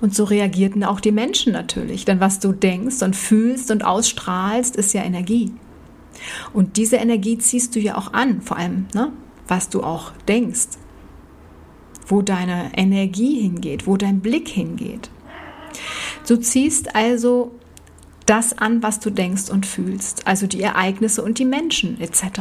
Und 0.00 0.14
so 0.14 0.24
reagierten 0.24 0.84
auch 0.84 1.00
die 1.00 1.12
Menschen 1.12 1.52
natürlich, 1.52 2.04
denn 2.04 2.20
was 2.20 2.40
du 2.40 2.52
denkst 2.52 3.02
und 3.02 3.14
fühlst 3.14 3.70
und 3.70 3.84
ausstrahlst, 3.84 4.76
ist 4.76 4.92
ja 4.92 5.02
Energie. 5.02 5.52
Und 6.52 6.76
diese 6.76 6.96
Energie 6.96 7.38
ziehst 7.38 7.74
du 7.74 7.80
ja 7.80 7.96
auch 7.96 8.12
an, 8.12 8.40
vor 8.42 8.56
allem, 8.56 8.86
ne, 8.94 9.12
was 9.46 9.68
du 9.68 9.82
auch 9.82 10.12
denkst, 10.28 10.68
wo 12.06 12.22
deine 12.22 12.70
Energie 12.76 13.40
hingeht, 13.40 13.86
wo 13.86 13.96
dein 13.96 14.20
Blick 14.20 14.48
hingeht. 14.48 15.10
Du 16.26 16.36
ziehst 16.36 16.94
also 16.94 17.52
das 18.30 18.56
an, 18.56 18.82
was 18.82 19.00
du 19.00 19.10
denkst 19.10 19.50
und 19.50 19.66
fühlst, 19.66 20.26
also 20.26 20.46
die 20.46 20.62
Ereignisse 20.62 21.22
und 21.22 21.38
die 21.38 21.44
Menschen 21.44 22.00
etc. 22.00 22.40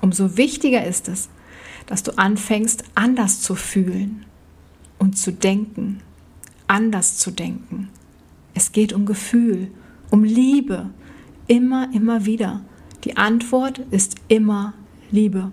Umso 0.00 0.36
wichtiger 0.36 0.84
ist 0.84 1.08
es, 1.08 1.28
dass 1.86 2.02
du 2.02 2.18
anfängst, 2.18 2.84
anders 2.94 3.40
zu 3.40 3.54
fühlen 3.54 4.26
und 4.98 5.16
zu 5.16 5.32
denken 5.32 6.00
anders 6.72 7.18
zu 7.18 7.30
denken. 7.30 7.90
Es 8.54 8.72
geht 8.72 8.94
um 8.94 9.04
Gefühl, 9.04 9.70
um 10.10 10.24
Liebe, 10.24 10.88
immer, 11.46 11.88
immer 11.92 12.24
wieder. 12.24 12.62
Die 13.04 13.16
Antwort 13.18 13.80
ist 13.90 14.16
immer 14.28 14.72
Liebe. 15.10 15.52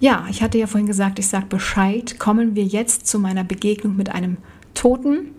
Ja, 0.00 0.26
ich 0.30 0.42
hatte 0.42 0.58
ja 0.58 0.66
vorhin 0.66 0.86
gesagt, 0.86 1.18
ich 1.18 1.28
sage 1.28 1.46
Bescheid. 1.46 2.18
Kommen 2.18 2.54
wir 2.54 2.64
jetzt 2.64 3.06
zu 3.06 3.18
meiner 3.18 3.44
Begegnung 3.44 3.96
mit 3.96 4.08
einem 4.10 4.38
Toten. 4.72 5.30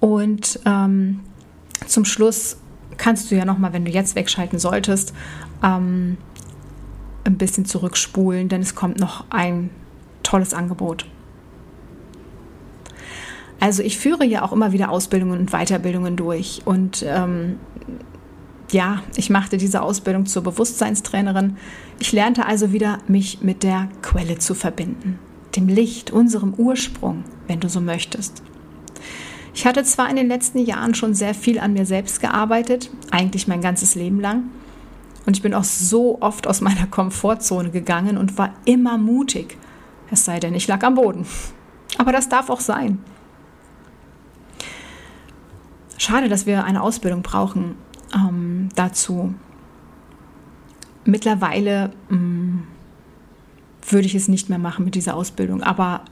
Und 0.00 0.60
ähm, 0.64 1.20
zum 1.86 2.04
Schluss 2.04 2.58
kannst 2.96 3.30
du 3.30 3.36
ja 3.36 3.44
nochmal, 3.44 3.72
wenn 3.72 3.84
du 3.84 3.90
jetzt 3.90 4.14
wegschalten 4.14 4.58
solltest, 4.58 5.12
ähm, 5.62 6.16
ein 7.24 7.38
bisschen 7.38 7.64
zurückspulen, 7.64 8.48
denn 8.48 8.60
es 8.60 8.74
kommt 8.74 8.98
noch 8.98 9.24
ein 9.30 9.70
tolles 10.22 10.54
Angebot. 10.54 11.06
Also 13.60 13.82
ich 13.82 13.98
führe 13.98 14.24
ja 14.24 14.42
auch 14.42 14.52
immer 14.52 14.72
wieder 14.72 14.90
Ausbildungen 14.90 15.40
und 15.40 15.50
Weiterbildungen 15.50 16.16
durch. 16.16 16.62
Und 16.64 17.04
ähm, 17.06 17.58
ja, 18.70 19.02
ich 19.16 19.30
machte 19.30 19.56
diese 19.56 19.82
Ausbildung 19.82 20.26
zur 20.26 20.42
Bewusstseinstrainerin. 20.42 21.56
Ich 21.98 22.12
lernte 22.12 22.46
also 22.46 22.72
wieder, 22.72 22.98
mich 23.08 23.42
mit 23.42 23.62
der 23.62 23.88
Quelle 24.02 24.38
zu 24.38 24.54
verbinden, 24.54 25.18
dem 25.56 25.68
Licht, 25.68 26.10
unserem 26.10 26.54
Ursprung, 26.54 27.24
wenn 27.48 27.60
du 27.60 27.68
so 27.68 27.80
möchtest. 27.80 28.42
Ich 29.58 29.66
hatte 29.66 29.82
zwar 29.82 30.08
in 30.08 30.14
den 30.14 30.28
letzten 30.28 30.60
Jahren 30.60 30.94
schon 30.94 31.14
sehr 31.14 31.34
viel 31.34 31.58
an 31.58 31.72
mir 31.72 31.84
selbst 31.84 32.20
gearbeitet, 32.20 32.92
eigentlich 33.10 33.48
mein 33.48 33.60
ganzes 33.60 33.96
Leben 33.96 34.20
lang. 34.20 34.44
Und 35.26 35.36
ich 35.36 35.42
bin 35.42 35.52
auch 35.52 35.64
so 35.64 36.22
oft 36.22 36.46
aus 36.46 36.60
meiner 36.60 36.86
Komfortzone 36.86 37.70
gegangen 37.70 38.16
und 38.18 38.38
war 38.38 38.54
immer 38.66 38.98
mutig 38.98 39.58
es 40.10 40.24
sei 40.24 40.38
denn, 40.38 40.54
ich 40.54 40.68
lag 40.68 40.82
am 40.84 40.94
Boden. 40.94 41.26
Aber 41.98 42.12
das 42.12 42.28
darf 42.28 42.50
auch 42.50 42.60
sein. 42.60 43.00
Schade, 45.98 46.28
dass 46.28 46.46
wir 46.46 46.64
eine 46.64 46.80
Ausbildung 46.80 47.22
brauchen 47.22 47.74
ähm, 48.14 48.68
dazu. 48.76 49.34
Mittlerweile 51.04 51.90
ähm, 52.12 52.62
würde 53.88 54.06
ich 54.06 54.14
es 54.14 54.28
nicht 54.28 54.48
mehr 54.48 54.58
machen 54.58 54.84
mit 54.84 54.94
dieser 54.94 55.16
Ausbildung, 55.16 55.64
aber 55.64 56.04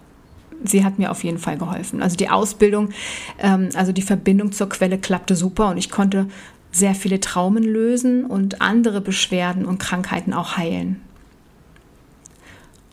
sie 0.64 0.84
hat 0.84 0.98
mir 0.98 1.10
auf 1.10 1.24
jeden 1.24 1.38
Fall 1.38 1.58
geholfen. 1.58 2.02
Also 2.02 2.16
die 2.16 2.28
Ausbildung, 2.28 2.90
ähm, 3.38 3.68
also 3.74 3.92
die 3.92 4.02
Verbindung 4.02 4.52
zur 4.52 4.68
Quelle 4.68 4.98
klappte 4.98 5.36
super 5.36 5.70
und 5.70 5.78
ich 5.78 5.90
konnte 5.90 6.28
sehr 6.72 6.94
viele 6.94 7.20
Traumen 7.20 7.64
lösen 7.64 8.24
und 8.26 8.60
andere 8.60 9.00
Beschwerden 9.00 9.64
und 9.64 9.78
Krankheiten 9.78 10.32
auch 10.32 10.56
heilen 10.56 11.00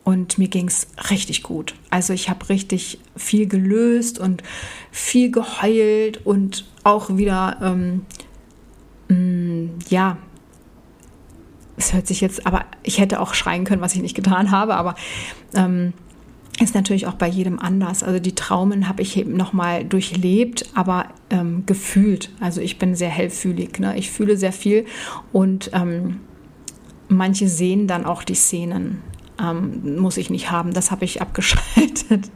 und 0.03 0.37
mir 0.37 0.47
ging 0.47 0.67
es 0.67 0.87
richtig 1.09 1.43
gut. 1.43 1.75
Also 1.89 2.13
ich 2.13 2.29
habe 2.29 2.49
richtig 2.49 2.99
viel 3.15 3.47
gelöst 3.47 4.19
und 4.19 4.43
viel 4.91 5.31
geheult 5.31 6.25
und 6.25 6.65
auch 6.83 7.15
wieder, 7.15 7.57
ähm, 7.61 8.05
mh, 9.07 9.15
mm, 9.17 9.79
ja, 9.89 10.17
es 11.77 11.93
hört 11.93 12.05
sich 12.05 12.21
jetzt, 12.21 12.45
aber 12.45 12.65
ich 12.83 12.99
hätte 12.99 13.19
auch 13.19 13.33
schreien 13.33 13.63
können, 13.63 13.81
was 13.81 13.95
ich 13.95 14.01
nicht 14.01 14.15
getan 14.15 14.51
habe, 14.51 14.75
aber 14.75 14.95
ähm, 15.55 15.93
ist 16.61 16.75
natürlich 16.75 17.07
auch 17.07 17.15
bei 17.15 17.27
jedem 17.27 17.59
anders. 17.59 18.03
Also 18.03 18.19
die 18.19 18.35
Traumen 18.35 18.87
habe 18.87 19.01
ich 19.01 19.17
eben 19.17 19.35
nochmal 19.35 19.83
durchlebt, 19.83 20.69
aber 20.75 21.07
ähm, 21.29 21.65
gefühlt. 21.65 22.29
Also 22.39 22.61
ich 22.61 22.77
bin 22.77 22.95
sehr 22.95 23.09
hellfühlig. 23.09 23.79
Ne? 23.79 23.97
Ich 23.97 24.11
fühle 24.11 24.37
sehr 24.37 24.53
viel 24.53 24.85
und 25.31 25.71
ähm, 25.73 26.19
manche 27.07 27.47
sehen 27.47 27.87
dann 27.87 28.05
auch 28.05 28.23
die 28.23 28.35
Szenen. 28.35 29.01
Ähm, 29.41 29.99
muss 29.99 30.17
ich 30.17 30.29
nicht 30.29 30.51
haben, 30.51 30.73
das 30.73 30.91
habe 30.91 31.05
ich 31.05 31.21
abgeschaltet. 31.23 32.29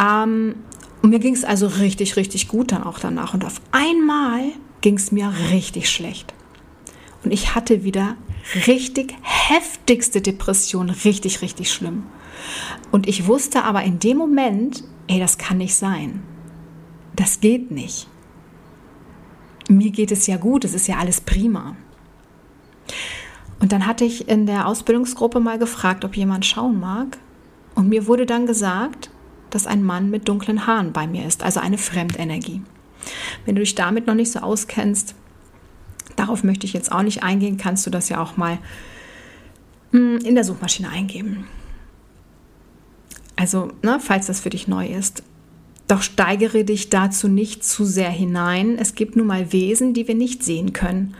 Ähm, 0.00 0.54
und 1.02 1.10
mir 1.10 1.18
ging 1.18 1.34
es 1.34 1.44
also 1.44 1.66
richtig, 1.66 2.16
richtig 2.16 2.48
gut 2.48 2.72
dann 2.72 2.84
auch 2.84 2.98
danach. 2.98 3.34
Und 3.34 3.44
auf 3.44 3.60
einmal 3.72 4.52
ging 4.80 4.96
es 4.96 5.12
mir 5.12 5.32
richtig 5.50 5.90
schlecht. 5.90 6.32
Und 7.24 7.32
ich 7.32 7.54
hatte 7.54 7.84
wieder 7.84 8.16
richtig 8.66 9.14
heftigste 9.22 10.20
Depression, 10.20 10.90
richtig, 10.90 11.42
richtig 11.42 11.72
schlimm. 11.72 12.04
Und 12.90 13.08
ich 13.08 13.26
wusste 13.26 13.64
aber 13.64 13.82
in 13.82 13.98
dem 13.98 14.16
Moment, 14.16 14.84
ey, 15.06 15.18
das 15.18 15.38
kann 15.38 15.58
nicht 15.58 15.74
sein. 15.74 16.22
Das 17.16 17.40
geht 17.40 17.70
nicht. 17.70 18.08
Mir 19.68 19.90
geht 19.90 20.12
es 20.12 20.26
ja 20.26 20.36
gut, 20.36 20.64
es 20.64 20.74
ist 20.74 20.88
ja 20.88 20.98
alles 20.98 21.20
prima. 21.20 21.76
Und 23.60 23.72
dann 23.72 23.86
hatte 23.86 24.04
ich 24.04 24.28
in 24.28 24.46
der 24.46 24.66
Ausbildungsgruppe 24.66 25.40
mal 25.40 25.58
gefragt, 25.58 26.04
ob 26.04 26.16
jemand 26.16 26.44
schauen 26.44 26.80
mag. 26.80 27.18
Und 27.74 27.88
mir 27.88 28.06
wurde 28.06 28.26
dann 28.26 28.46
gesagt, 28.46 29.10
dass 29.50 29.66
ein 29.66 29.82
Mann 29.82 30.10
mit 30.10 30.28
dunklen 30.28 30.66
Haaren 30.66 30.92
bei 30.92 31.06
mir 31.06 31.24
ist, 31.24 31.42
also 31.42 31.60
eine 31.60 31.78
Fremdenergie. 31.78 32.62
Wenn 33.44 33.54
du 33.54 33.60
dich 33.62 33.74
damit 33.74 34.06
noch 34.06 34.14
nicht 34.14 34.32
so 34.32 34.40
auskennst, 34.40 35.14
darauf 36.16 36.44
möchte 36.44 36.66
ich 36.66 36.72
jetzt 36.72 36.92
auch 36.92 37.02
nicht 37.02 37.22
eingehen, 37.22 37.56
kannst 37.56 37.86
du 37.86 37.90
das 37.90 38.08
ja 38.08 38.20
auch 38.20 38.36
mal 38.36 38.58
hm, 39.92 40.18
in 40.18 40.34
der 40.34 40.44
Suchmaschine 40.44 40.90
eingeben. 40.90 41.46
Also, 43.36 43.72
ne, 43.82 43.98
falls 44.00 44.26
das 44.26 44.40
für 44.40 44.50
dich 44.50 44.68
neu 44.68 44.86
ist. 44.86 45.22
Doch 45.88 46.02
steigere 46.02 46.64
dich 46.64 46.88
dazu 46.88 47.28
nicht 47.28 47.64
zu 47.64 47.84
sehr 47.84 48.10
hinein. 48.10 48.78
Es 48.78 48.94
gibt 48.94 49.16
nun 49.16 49.26
mal 49.26 49.52
Wesen, 49.52 49.92
die 49.92 50.08
wir 50.08 50.14
nicht 50.14 50.42
sehen 50.42 50.72
können 50.72 51.14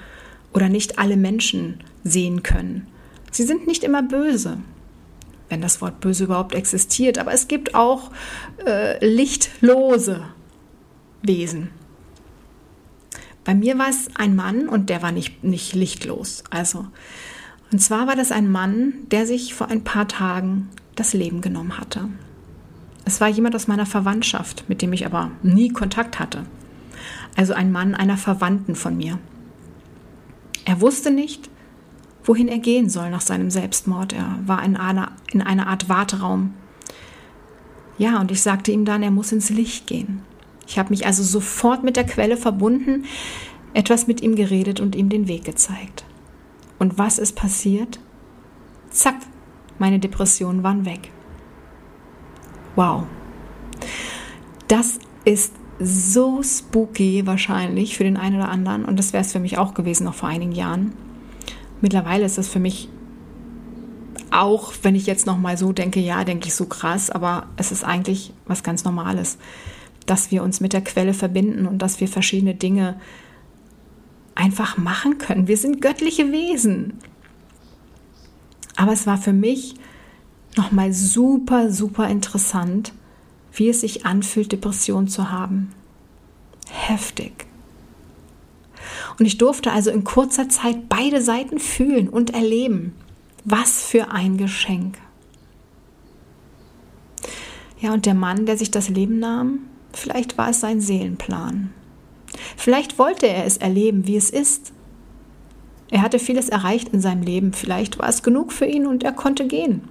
oder 0.52 0.68
nicht 0.68 0.98
alle 0.98 1.16
Menschen 1.16 1.80
sehen 2.02 2.42
können. 2.42 2.86
Sie 3.30 3.42
sind 3.42 3.66
nicht 3.66 3.84
immer 3.84 4.02
böse, 4.02 4.58
wenn 5.48 5.60
das 5.60 5.80
Wort 5.80 6.00
böse 6.00 6.24
überhaupt 6.24 6.54
existiert, 6.54 7.18
aber 7.18 7.32
es 7.32 7.48
gibt 7.48 7.74
auch 7.74 8.10
äh, 8.64 9.04
lichtlose 9.04 10.22
Wesen. 11.20 11.70
Bei 13.44 13.54
mir 13.54 13.76
war 13.76 13.90
es 13.90 14.08
ein 14.14 14.36
Mann 14.36 14.68
und 14.68 14.88
der 14.88 15.02
war 15.02 15.12
nicht, 15.12 15.44
nicht 15.44 15.74
lichtlos. 15.74 16.44
Also, 16.48 16.86
und 17.70 17.80
zwar 17.80 18.06
war 18.06 18.16
das 18.16 18.32
ein 18.32 18.50
Mann, 18.50 18.94
der 19.10 19.26
sich 19.26 19.52
vor 19.52 19.68
ein 19.68 19.84
paar 19.84 20.08
Tagen 20.08 20.70
das 20.96 21.12
Leben 21.12 21.40
genommen 21.40 21.78
hatte. 21.78 22.08
Es 23.04 23.20
war 23.20 23.28
jemand 23.28 23.54
aus 23.54 23.66
meiner 23.66 23.86
Verwandtschaft, 23.86 24.64
mit 24.68 24.80
dem 24.82 24.92
ich 24.92 25.06
aber 25.06 25.30
nie 25.42 25.68
Kontakt 25.68 26.18
hatte. 26.18 26.44
Also 27.36 27.52
ein 27.52 27.72
Mann 27.72 27.94
einer 27.94 28.16
Verwandten 28.16 28.74
von 28.74 28.96
mir. 28.96 29.18
Er 30.64 30.80
wusste 30.80 31.10
nicht, 31.10 31.50
wohin 32.24 32.48
er 32.48 32.58
gehen 32.58 32.88
soll 32.88 33.10
nach 33.10 33.20
seinem 33.20 33.50
Selbstmord. 33.50 34.12
Er 34.14 34.38
war 34.46 34.62
in 34.64 34.76
einer, 34.76 35.12
in 35.30 35.42
einer 35.42 35.66
Art 35.66 35.88
Warteraum. 35.88 36.54
Ja, 37.98 38.20
und 38.20 38.30
ich 38.30 38.40
sagte 38.40 38.72
ihm 38.72 38.84
dann, 38.84 39.02
er 39.02 39.10
muss 39.10 39.32
ins 39.32 39.50
Licht 39.50 39.86
gehen. 39.86 40.22
Ich 40.66 40.78
habe 40.78 40.90
mich 40.90 41.06
also 41.06 41.22
sofort 41.22 41.84
mit 41.84 41.96
der 41.96 42.04
Quelle 42.04 42.38
verbunden, 42.38 43.04
etwas 43.74 44.06
mit 44.06 44.22
ihm 44.22 44.34
geredet 44.34 44.80
und 44.80 44.94
ihm 44.94 45.10
den 45.10 45.28
Weg 45.28 45.44
gezeigt. 45.44 46.04
Und 46.78 46.96
was 46.96 47.18
ist 47.18 47.36
passiert? 47.36 47.98
Zack, 48.90 49.16
meine 49.78 49.98
Depressionen 49.98 50.62
waren 50.62 50.84
weg. 50.84 51.10
Wow. 52.76 53.04
Das 54.68 54.98
ist 55.24 55.52
so 55.78 56.42
spooky 56.42 57.26
wahrscheinlich 57.26 57.96
für 57.96 58.04
den 58.04 58.16
einen 58.16 58.36
oder 58.36 58.48
anderen 58.48 58.84
und 58.84 58.98
das 58.98 59.12
wäre 59.12 59.22
es 59.22 59.32
für 59.32 59.40
mich 59.40 59.58
auch 59.58 59.74
gewesen 59.74 60.04
noch 60.04 60.14
vor 60.14 60.28
einigen 60.28 60.52
Jahren. 60.52 60.92
Mittlerweile 61.80 62.24
ist 62.24 62.38
das 62.38 62.48
für 62.48 62.60
mich 62.60 62.88
auch, 64.30 64.72
wenn 64.82 64.94
ich 64.94 65.06
jetzt 65.06 65.26
noch 65.26 65.38
mal 65.38 65.56
so 65.56 65.72
denke, 65.72 66.00
ja, 66.00 66.24
denke 66.24 66.48
ich 66.48 66.54
so 66.54 66.66
krass, 66.66 67.10
aber 67.10 67.46
es 67.56 67.72
ist 67.72 67.84
eigentlich 67.84 68.32
was 68.46 68.62
ganz 68.62 68.84
Normales, 68.84 69.38
dass 70.06 70.30
wir 70.30 70.42
uns 70.42 70.60
mit 70.60 70.72
der 70.72 70.82
Quelle 70.82 71.14
verbinden 71.14 71.66
und 71.66 71.78
dass 71.78 72.00
wir 72.00 72.08
verschiedene 72.08 72.54
Dinge 72.54 73.00
einfach 74.34 74.76
machen 74.76 75.18
können. 75.18 75.46
Wir 75.46 75.56
sind 75.56 75.80
göttliche 75.80 76.32
Wesen. 76.32 76.94
Aber 78.76 78.92
es 78.92 79.06
war 79.06 79.18
für 79.18 79.32
mich 79.32 79.74
nochmal 80.56 80.92
super, 80.92 81.72
super 81.72 82.08
interessant, 82.08 82.92
wie 83.52 83.68
es 83.68 83.80
sich 83.80 84.04
anfühlt, 84.04 84.52
Depression 84.52 85.08
zu 85.08 85.30
haben. 85.30 85.72
Heftig. 86.70 87.46
Und 89.18 89.26
ich 89.26 89.38
durfte 89.38 89.72
also 89.72 89.90
in 89.90 90.04
kurzer 90.04 90.48
Zeit 90.48 90.88
beide 90.88 91.22
Seiten 91.22 91.58
fühlen 91.58 92.08
und 92.08 92.34
erleben. 92.34 92.94
Was 93.44 93.84
für 93.84 94.10
ein 94.10 94.38
Geschenk. 94.38 94.98
Ja, 97.80 97.92
und 97.92 98.06
der 98.06 98.14
Mann, 98.14 98.46
der 98.46 98.56
sich 98.56 98.70
das 98.70 98.88
Leben 98.88 99.18
nahm, 99.18 99.60
vielleicht 99.92 100.38
war 100.38 100.50
es 100.50 100.60
sein 100.60 100.80
Seelenplan. 100.80 101.72
Vielleicht 102.56 102.98
wollte 102.98 103.28
er 103.28 103.44
es 103.44 103.58
erleben, 103.58 104.06
wie 104.06 104.16
es 104.16 104.30
ist. 104.30 104.72
Er 105.90 106.02
hatte 106.02 106.18
vieles 106.18 106.48
erreicht 106.48 106.88
in 106.88 107.00
seinem 107.00 107.22
Leben, 107.22 107.52
vielleicht 107.52 107.98
war 107.98 108.08
es 108.08 108.22
genug 108.22 108.52
für 108.52 108.66
ihn 108.66 108.86
und 108.86 109.04
er 109.04 109.12
konnte 109.12 109.46
gehen. 109.46 109.82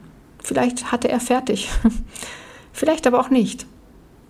Vielleicht 0.44 0.92
hatte 0.92 1.10
er 1.10 1.20
fertig. 1.20 1.70
Vielleicht 2.74 3.08
aber 3.08 3.20
auch 3.20 3.30
nicht. 3.30 3.66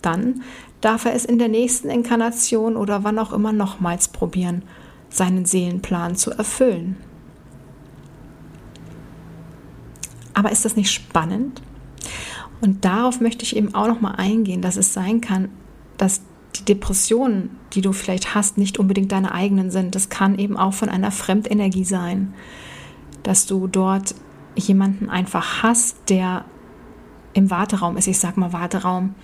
Dann 0.00 0.42
darf 0.80 1.06
er 1.06 1.14
es 1.14 1.24
in 1.24 1.38
der 1.38 1.48
nächsten 1.48 1.88
Inkarnation 1.88 2.76
oder 2.76 3.02
wann 3.02 3.18
auch 3.18 3.32
immer 3.32 3.52
nochmals 3.52 4.08
probieren, 4.08 4.62
seinen 5.08 5.46
Seelenplan 5.46 6.14
zu 6.14 6.30
erfüllen. 6.30 6.96
Aber 10.34 10.52
ist 10.52 10.64
das 10.64 10.76
nicht 10.76 10.92
spannend? 10.92 11.62
Und 12.60 12.84
darauf 12.84 13.20
möchte 13.20 13.44
ich 13.44 13.56
eben 13.56 13.74
auch 13.74 13.88
noch 13.88 14.00
mal 14.00 14.12
eingehen, 14.12 14.62
dass 14.62 14.76
es 14.76 14.92
sein 14.92 15.20
kann, 15.20 15.48
dass 15.96 16.20
die 16.56 16.64
Depressionen, 16.64 17.50
die 17.72 17.80
du 17.80 17.92
vielleicht 17.92 18.34
hast, 18.34 18.58
nicht 18.58 18.78
unbedingt 18.78 19.12
deine 19.12 19.32
eigenen 19.32 19.70
sind. 19.70 19.94
Das 19.94 20.08
kann 20.08 20.38
eben 20.38 20.56
auch 20.56 20.72
von 20.72 20.88
einer 20.88 21.10
Fremdenergie 21.10 21.84
sein, 21.84 22.34
dass 23.22 23.46
du 23.46 23.66
dort 23.66 24.14
jemanden 24.56 25.08
einfach 25.08 25.62
hast, 25.62 25.96
der 26.08 26.44
im 27.32 27.50
Warteraum 27.50 27.96
ist, 27.96 28.06
ich 28.06 28.18
sag 28.18 28.36
mal 28.36 28.52
Warteraum, 28.52 29.14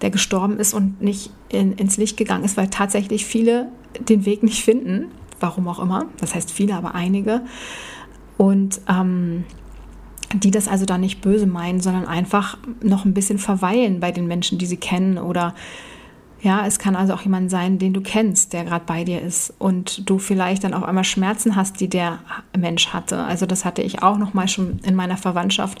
der 0.00 0.10
gestorben 0.10 0.58
ist 0.58 0.74
und 0.74 1.00
nicht 1.02 1.30
in, 1.50 1.72
ins 1.72 1.96
Licht 1.96 2.16
gegangen 2.16 2.44
ist, 2.44 2.56
weil 2.56 2.68
tatsächlich 2.68 3.26
viele 3.26 3.68
den 4.00 4.24
Weg 4.24 4.42
nicht 4.42 4.64
finden, 4.64 5.06
warum 5.40 5.68
auch 5.68 5.78
immer, 5.78 6.06
das 6.18 6.34
heißt 6.34 6.50
viele, 6.50 6.74
aber 6.74 6.94
einige, 6.94 7.42
und 8.36 8.80
ähm, 8.88 9.44
die 10.32 10.50
das 10.50 10.66
also 10.66 10.84
dann 10.84 11.00
nicht 11.00 11.20
böse 11.20 11.46
meinen, 11.46 11.80
sondern 11.80 12.06
einfach 12.06 12.58
noch 12.82 13.04
ein 13.04 13.14
bisschen 13.14 13.38
verweilen 13.38 14.00
bei 14.00 14.10
den 14.10 14.26
Menschen, 14.26 14.58
die 14.58 14.66
sie 14.66 14.76
kennen 14.76 15.18
oder 15.18 15.54
ja, 16.44 16.66
es 16.66 16.78
kann 16.78 16.94
also 16.94 17.14
auch 17.14 17.22
jemand 17.22 17.50
sein, 17.50 17.78
den 17.78 17.94
du 17.94 18.02
kennst, 18.02 18.52
der 18.52 18.64
gerade 18.64 18.84
bei 18.84 19.02
dir 19.02 19.22
ist 19.22 19.54
und 19.58 20.08
du 20.08 20.18
vielleicht 20.18 20.62
dann 20.62 20.74
auf 20.74 20.84
einmal 20.84 21.02
Schmerzen 21.02 21.56
hast, 21.56 21.80
die 21.80 21.88
der 21.88 22.18
Mensch 22.54 22.88
hatte. 22.88 23.24
Also 23.24 23.46
das 23.46 23.64
hatte 23.64 23.80
ich 23.80 24.02
auch 24.02 24.18
noch 24.18 24.34
mal 24.34 24.46
schon 24.46 24.78
in 24.80 24.94
meiner 24.94 25.16
Verwandtschaft. 25.16 25.78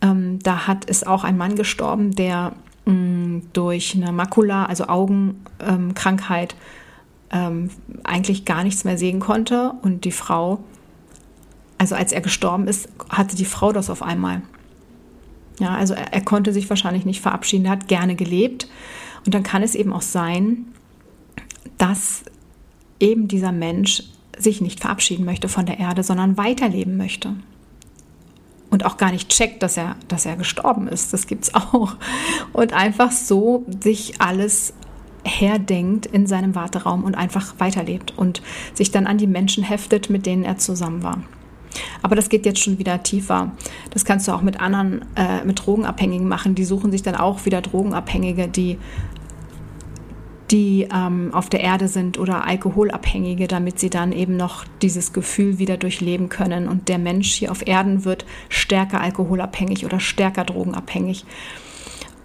Ähm, 0.00 0.38
da 0.38 0.68
hat 0.68 0.84
ist 0.84 1.08
auch 1.08 1.24
ein 1.24 1.36
Mann 1.36 1.56
gestorben, 1.56 2.14
der 2.14 2.52
mh, 2.84 2.92
mm, 2.92 3.42
durch 3.54 3.96
eine 3.96 4.12
Makula, 4.12 4.66
also 4.66 4.86
Augenkrankheit, 4.86 6.54
ähm, 7.32 7.70
eigentlich 8.04 8.44
gar 8.44 8.62
nichts 8.62 8.84
mehr 8.84 8.96
sehen 8.96 9.18
konnte 9.18 9.72
und 9.82 10.04
die 10.04 10.12
Frau, 10.12 10.60
also 11.76 11.96
als 11.96 12.12
er 12.12 12.20
gestorben 12.20 12.68
ist, 12.68 12.88
hatte 13.08 13.34
die 13.34 13.44
Frau 13.44 13.72
das 13.72 13.90
auf 13.90 14.02
einmal. 14.02 14.42
Ja, 15.58 15.74
also 15.74 15.94
er, 15.94 16.12
er 16.12 16.20
konnte 16.20 16.52
sich 16.52 16.70
wahrscheinlich 16.70 17.04
nicht 17.04 17.20
verabschieden. 17.20 17.64
Er 17.64 17.72
hat 17.72 17.88
gerne 17.88 18.14
gelebt 18.14 18.68
und 19.26 19.34
dann 19.34 19.42
kann 19.42 19.62
es 19.62 19.74
eben 19.74 19.92
auch 19.92 20.02
sein, 20.02 20.66
dass 21.78 22.24
eben 23.00 23.28
dieser 23.28 23.52
Mensch 23.52 24.04
sich 24.38 24.60
nicht 24.60 24.80
verabschieden 24.80 25.24
möchte 25.24 25.48
von 25.48 25.66
der 25.66 25.78
Erde, 25.78 26.02
sondern 26.02 26.36
weiterleben 26.36 26.96
möchte. 26.96 27.34
Und 28.70 28.84
auch 28.84 28.96
gar 28.96 29.12
nicht 29.12 29.28
checkt, 29.28 29.62
dass 29.62 29.76
er, 29.76 29.96
dass 30.08 30.26
er 30.26 30.36
gestorben 30.36 30.88
ist. 30.88 31.12
Das 31.12 31.26
gibt 31.26 31.44
es 31.44 31.54
auch. 31.54 31.96
Und 32.52 32.72
einfach 32.72 33.12
so 33.12 33.64
sich 33.80 34.20
alles 34.20 34.74
herdenkt 35.24 36.06
in 36.06 36.26
seinem 36.26 36.54
Warteraum 36.54 37.02
und 37.02 37.16
einfach 37.16 37.54
weiterlebt 37.58 38.16
und 38.16 38.42
sich 38.74 38.92
dann 38.92 39.06
an 39.06 39.18
die 39.18 39.26
Menschen 39.26 39.64
heftet, 39.64 40.08
mit 40.08 40.24
denen 40.24 40.44
er 40.44 40.56
zusammen 40.56 41.02
war. 41.02 41.22
Aber 42.02 42.16
das 42.16 42.28
geht 42.28 42.46
jetzt 42.46 42.60
schon 42.60 42.78
wieder 42.78 43.02
tiefer. 43.02 43.52
Das 43.90 44.04
kannst 44.04 44.28
du 44.28 44.32
auch 44.32 44.42
mit 44.42 44.60
anderen, 44.60 45.04
äh, 45.16 45.44
mit 45.44 45.64
Drogenabhängigen 45.64 46.28
machen. 46.28 46.54
Die 46.54 46.64
suchen 46.64 46.90
sich 46.90 47.02
dann 47.02 47.16
auch 47.16 47.44
wieder 47.44 47.60
Drogenabhängige, 47.60 48.48
die 48.48 48.78
die 50.50 50.86
ähm, 50.94 51.30
auf 51.32 51.50
der 51.50 51.60
Erde 51.60 51.88
sind 51.88 52.18
oder 52.18 52.46
Alkoholabhängige, 52.46 53.48
damit 53.48 53.80
sie 53.80 53.90
dann 53.90 54.12
eben 54.12 54.36
noch 54.36 54.64
dieses 54.80 55.12
Gefühl 55.12 55.58
wieder 55.58 55.76
durchleben 55.76 56.28
können. 56.28 56.68
Und 56.68 56.88
der 56.88 56.98
Mensch 56.98 57.32
hier 57.32 57.50
auf 57.50 57.66
Erden 57.66 58.04
wird 58.04 58.24
stärker 58.48 59.00
alkoholabhängig 59.00 59.84
oder 59.84 59.98
stärker 59.98 60.44
drogenabhängig. 60.44 61.24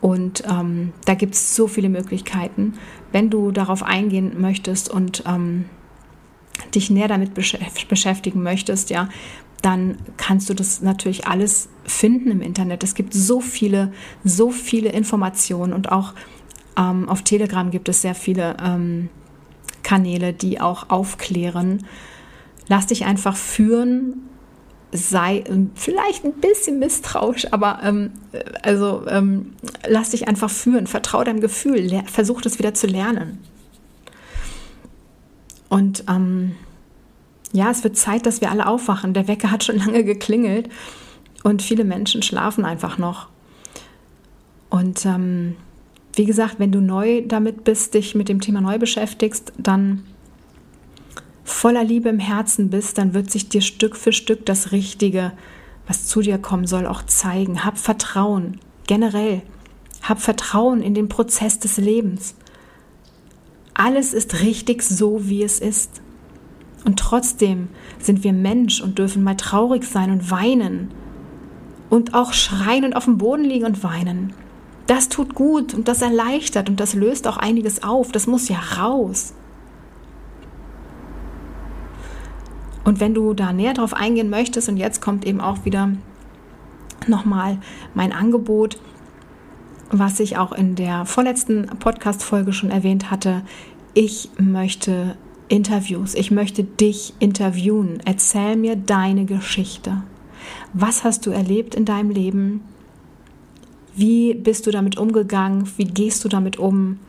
Und 0.02 0.44
ähm, 0.50 0.94
da 1.06 1.14
gibt 1.14 1.36
es 1.36 1.56
so 1.56 1.68
viele 1.68 1.90
Möglichkeiten. 1.90 2.74
Wenn 3.12 3.30
du 3.30 3.52
darauf 3.52 3.84
eingehen 3.84 4.40
möchtest 4.40 4.90
und 4.90 5.24
ähm, 5.28 5.66
dich 6.76 6.90
näher 6.90 7.08
damit 7.08 7.34
beschäftigen 7.34 8.44
möchtest, 8.44 8.90
ja, 8.90 9.10
dann 9.62 9.98
kannst 10.18 10.50
du 10.50 10.54
das 10.54 10.82
natürlich 10.82 11.28
alles 11.28 11.70
finden 11.84 12.32
im 12.32 12.42
Internet. 12.42 12.84
Es 12.84 12.96
gibt 12.96 13.14
so 13.14 13.42
viele, 13.42 13.92
so 14.24 14.52
viele 14.52 14.90
Informationen 14.90 15.74
und 15.74 15.92
auch 15.92 16.14
ähm, 16.78 17.10
auf 17.10 17.22
Telegram 17.24 17.70
gibt 17.70 17.90
es 17.90 18.02
sehr 18.02 18.16
viele 18.16 18.58
ähm, 18.64 19.10
Kanäle, 19.84 20.34
die 20.34 20.62
auch 20.62 20.90
aufklären. 20.90 21.86
Lass 22.68 22.88
dich 22.88 23.06
einfach 23.06 23.36
führen, 23.36 24.30
sei 24.92 25.44
ähm, 25.48 25.72
vielleicht 25.76 26.24
ein 26.26 26.34
bisschen 26.34 26.80
misstrauisch, 26.80 27.52
aber 27.52 27.80
ähm, 27.84 28.12
also 28.64 29.06
ähm, 29.08 29.54
lass 29.88 30.12
dich 30.12 30.28
einfach 30.28 30.50
führen, 30.50 30.88
vertraue 30.88 31.26
deinem 31.26 31.42
Gefühl, 31.42 32.04
versuch 32.06 32.42
das 32.42 32.60
wieder 32.60 32.74
zu 32.74 32.88
lernen. 32.88 33.40
Und 35.70 36.04
ähm, 36.10 36.56
ja, 37.54 37.70
es 37.70 37.84
wird 37.84 37.98
Zeit, 37.98 38.26
dass 38.26 38.42
wir 38.42 38.52
alle 38.52 38.68
aufwachen. 38.68 39.14
Der 39.14 39.28
Wecker 39.28 39.52
hat 39.52 39.64
schon 39.64 39.78
lange 39.80 40.04
geklingelt 40.04 40.70
und 41.44 41.62
viele 41.62 41.84
Menschen 41.84 42.22
schlafen 42.22 42.66
einfach 42.66 42.98
noch. 42.98 43.28
Und 44.70 45.06
ähm, 45.06 45.56
wie 46.14 46.26
gesagt, 46.26 46.56
wenn 46.60 46.72
du 46.72 46.80
neu 46.80 47.24
damit 47.26 47.64
bist, 47.64 47.94
dich 47.94 48.16
mit 48.16 48.30
dem 48.30 48.42
Thema 48.42 48.62
neu 48.62 48.78
beschäftigst, 48.78 49.54
dann 49.58 50.04
voller 51.44 51.84
Liebe 51.84 52.10
im 52.10 52.20
Herzen 52.20 52.70
bist, 52.70 52.98
dann 52.98 53.14
wird 53.14 53.32
sich 53.32 53.50
dir 53.50 53.62
Stück 53.62 53.96
für 53.96 54.14
Stück 54.14 54.46
das 54.46 54.72
Richtige, 54.72 55.34
was 55.88 56.08
zu 56.08 56.22
dir 56.22 56.38
kommen 56.38 56.68
soll, 56.68 56.88
auch 56.88 57.04
zeigen. 57.04 57.66
Hab 57.66 57.78
Vertrauen, 57.78 58.60
generell. 58.88 59.42
Hab 60.02 60.22
Vertrauen 60.22 60.82
in 60.82 60.94
den 60.94 61.10
Prozess 61.10 61.60
des 61.60 61.78
Lebens. 61.78 62.36
Alles 63.74 64.14
ist 64.14 64.42
richtig 64.42 64.84
so, 64.84 65.28
wie 65.28 65.44
es 65.44 65.60
ist. 65.60 66.02
Und 66.84 67.00
trotzdem 67.00 67.70
sind 68.00 68.24
wir 68.24 68.34
Mensch 68.34 68.82
und 68.82 68.98
dürfen 68.98 69.24
mal 69.24 69.38
traurig 69.38 69.84
sein 69.84 70.12
und 70.12 70.32
weinen. 70.32 70.92
Und 71.90 72.14
auch 72.14 72.34
schreien 72.34 72.86
und 72.86 72.96
auf 72.96 73.06
dem 73.06 73.18
Boden 73.18 73.44
liegen 73.44 73.66
und 73.66 73.84
weinen. 73.84 74.34
Das 74.88 75.10
tut 75.10 75.36
gut 75.36 75.74
und 75.74 75.88
das 75.88 76.02
erleichtert 76.02 76.70
und 76.70 76.80
das 76.80 76.94
löst 76.94 77.28
auch 77.28 77.38
einiges 77.38 77.84
auf. 77.84 78.12
Das 78.12 78.28
muss 78.28 78.50
ja 78.50 78.60
raus. 78.80 79.34
Und 82.84 83.00
wenn 83.00 83.14
du 83.14 83.34
da 83.34 83.54
näher 83.54 83.74
drauf 83.74 83.94
eingehen 83.94 84.30
möchtest, 84.30 84.68
und 84.70 84.78
jetzt 84.78 85.02
kommt 85.02 85.26
eben 85.26 85.40
auch 85.40 85.66
wieder 85.66 85.92
nochmal 87.08 87.58
mein 87.94 88.12
Angebot, 88.12 88.80
was 89.92 90.20
ich 90.20 90.38
auch 90.38 90.52
in 90.52 90.76
der 90.76 91.06
vorletzten 91.06 91.68
Podcast-Folge 91.68 92.54
schon 92.54 92.72
erwähnt 92.72 93.12
hatte. 93.12 93.44
Ich 93.94 94.30
möchte 94.38 95.16
Interviews. 95.52 96.16
Ich 96.16 96.32
möchte 96.32 96.64
dich 96.64 97.14
interviewen. 97.20 98.02
Erzähl 98.06 98.56
mir 98.56 98.76
deine 98.76 99.26
Geschichte. 99.26 100.04
Was 100.74 101.04
hast 101.04 101.26
du 101.26 101.32
erlebt 101.32 101.76
in 101.76 101.86
deinem 101.86 102.10
Leben? 102.10 102.62
Wie 103.94 104.34
bist 104.34 104.66
du 104.66 104.72
damit 104.72 104.98
umgegangen? 104.98 105.70
Wie 105.78 105.84
gehst 105.84 106.24
du 106.24 106.30
damit 106.30 106.58
um? 106.58 107.00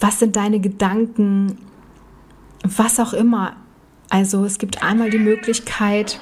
Was 0.00 0.18
sind 0.18 0.34
deine 0.34 0.60
Gedanken? 0.60 1.58
Was 2.62 2.98
auch 2.98 3.12
immer. 3.12 3.56
Also 4.08 4.44
es 4.44 4.58
gibt 4.58 4.82
einmal 4.82 5.10
die 5.10 5.18
Möglichkeit, 5.18 6.20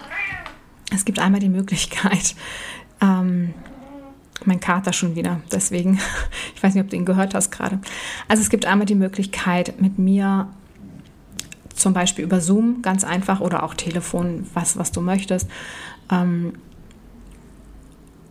es 0.93 1.05
gibt 1.05 1.19
einmal 1.19 1.41
die 1.41 1.49
Möglichkeit, 1.49 2.35
ähm, 3.01 3.55
mein 4.47 4.61
Kater 4.61 4.93
schon 4.93 5.17
wieder, 5.17 5.41
deswegen, 5.53 6.01
ich 6.55 6.63
weiß 6.63 6.75
nicht, 6.75 6.85
ob 6.85 6.91
du 6.91 6.97
ihn 6.97 7.05
gehört 7.05 7.35
hast 7.35 7.51
gerade. 7.51 7.81
Also 8.29 8.43
es 8.43 8.51
gibt 8.51 8.67
einmal 8.67 8.87
die 8.87 8.95
Möglichkeit, 8.95 9.81
mit 9.81 9.99
mir 9.99 10.49
zum 11.75 11.95
Beispiel 11.95 12.25
über 12.25 12.41
Zoom 12.41 12.83
ganz 12.83 13.05
einfach 13.05 13.41
oder 13.41 13.63
auch 13.63 13.75
Telefon, 13.75 14.47
was, 14.55 14.77
was 14.77 14.93
du 14.93 15.01
möchtest, 15.01 15.49
ähm, 16.11 16.53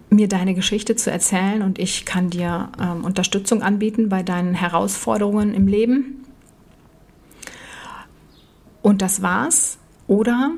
mir 0.09 0.27
deine 0.27 0.53
Geschichte 0.53 0.95
zu 0.95 1.11
erzählen 1.11 1.61
und 1.61 1.77
ich 1.77 2.05
kann 2.05 2.29
dir 2.29 2.69
ähm, 2.81 3.03
Unterstützung 3.05 3.61
anbieten 3.61 4.09
bei 4.09 4.23
deinen 4.23 4.53
Herausforderungen 4.53 5.53
im 5.53 5.67
Leben. 5.67 6.25
Und 8.81 9.01
das 9.01 9.21
war's. 9.21 9.77
Oder, 10.07 10.51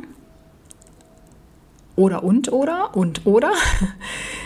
oder 1.96 2.24
und, 2.24 2.52
oder, 2.52 2.96
und, 2.96 3.26
oder. 3.26 3.52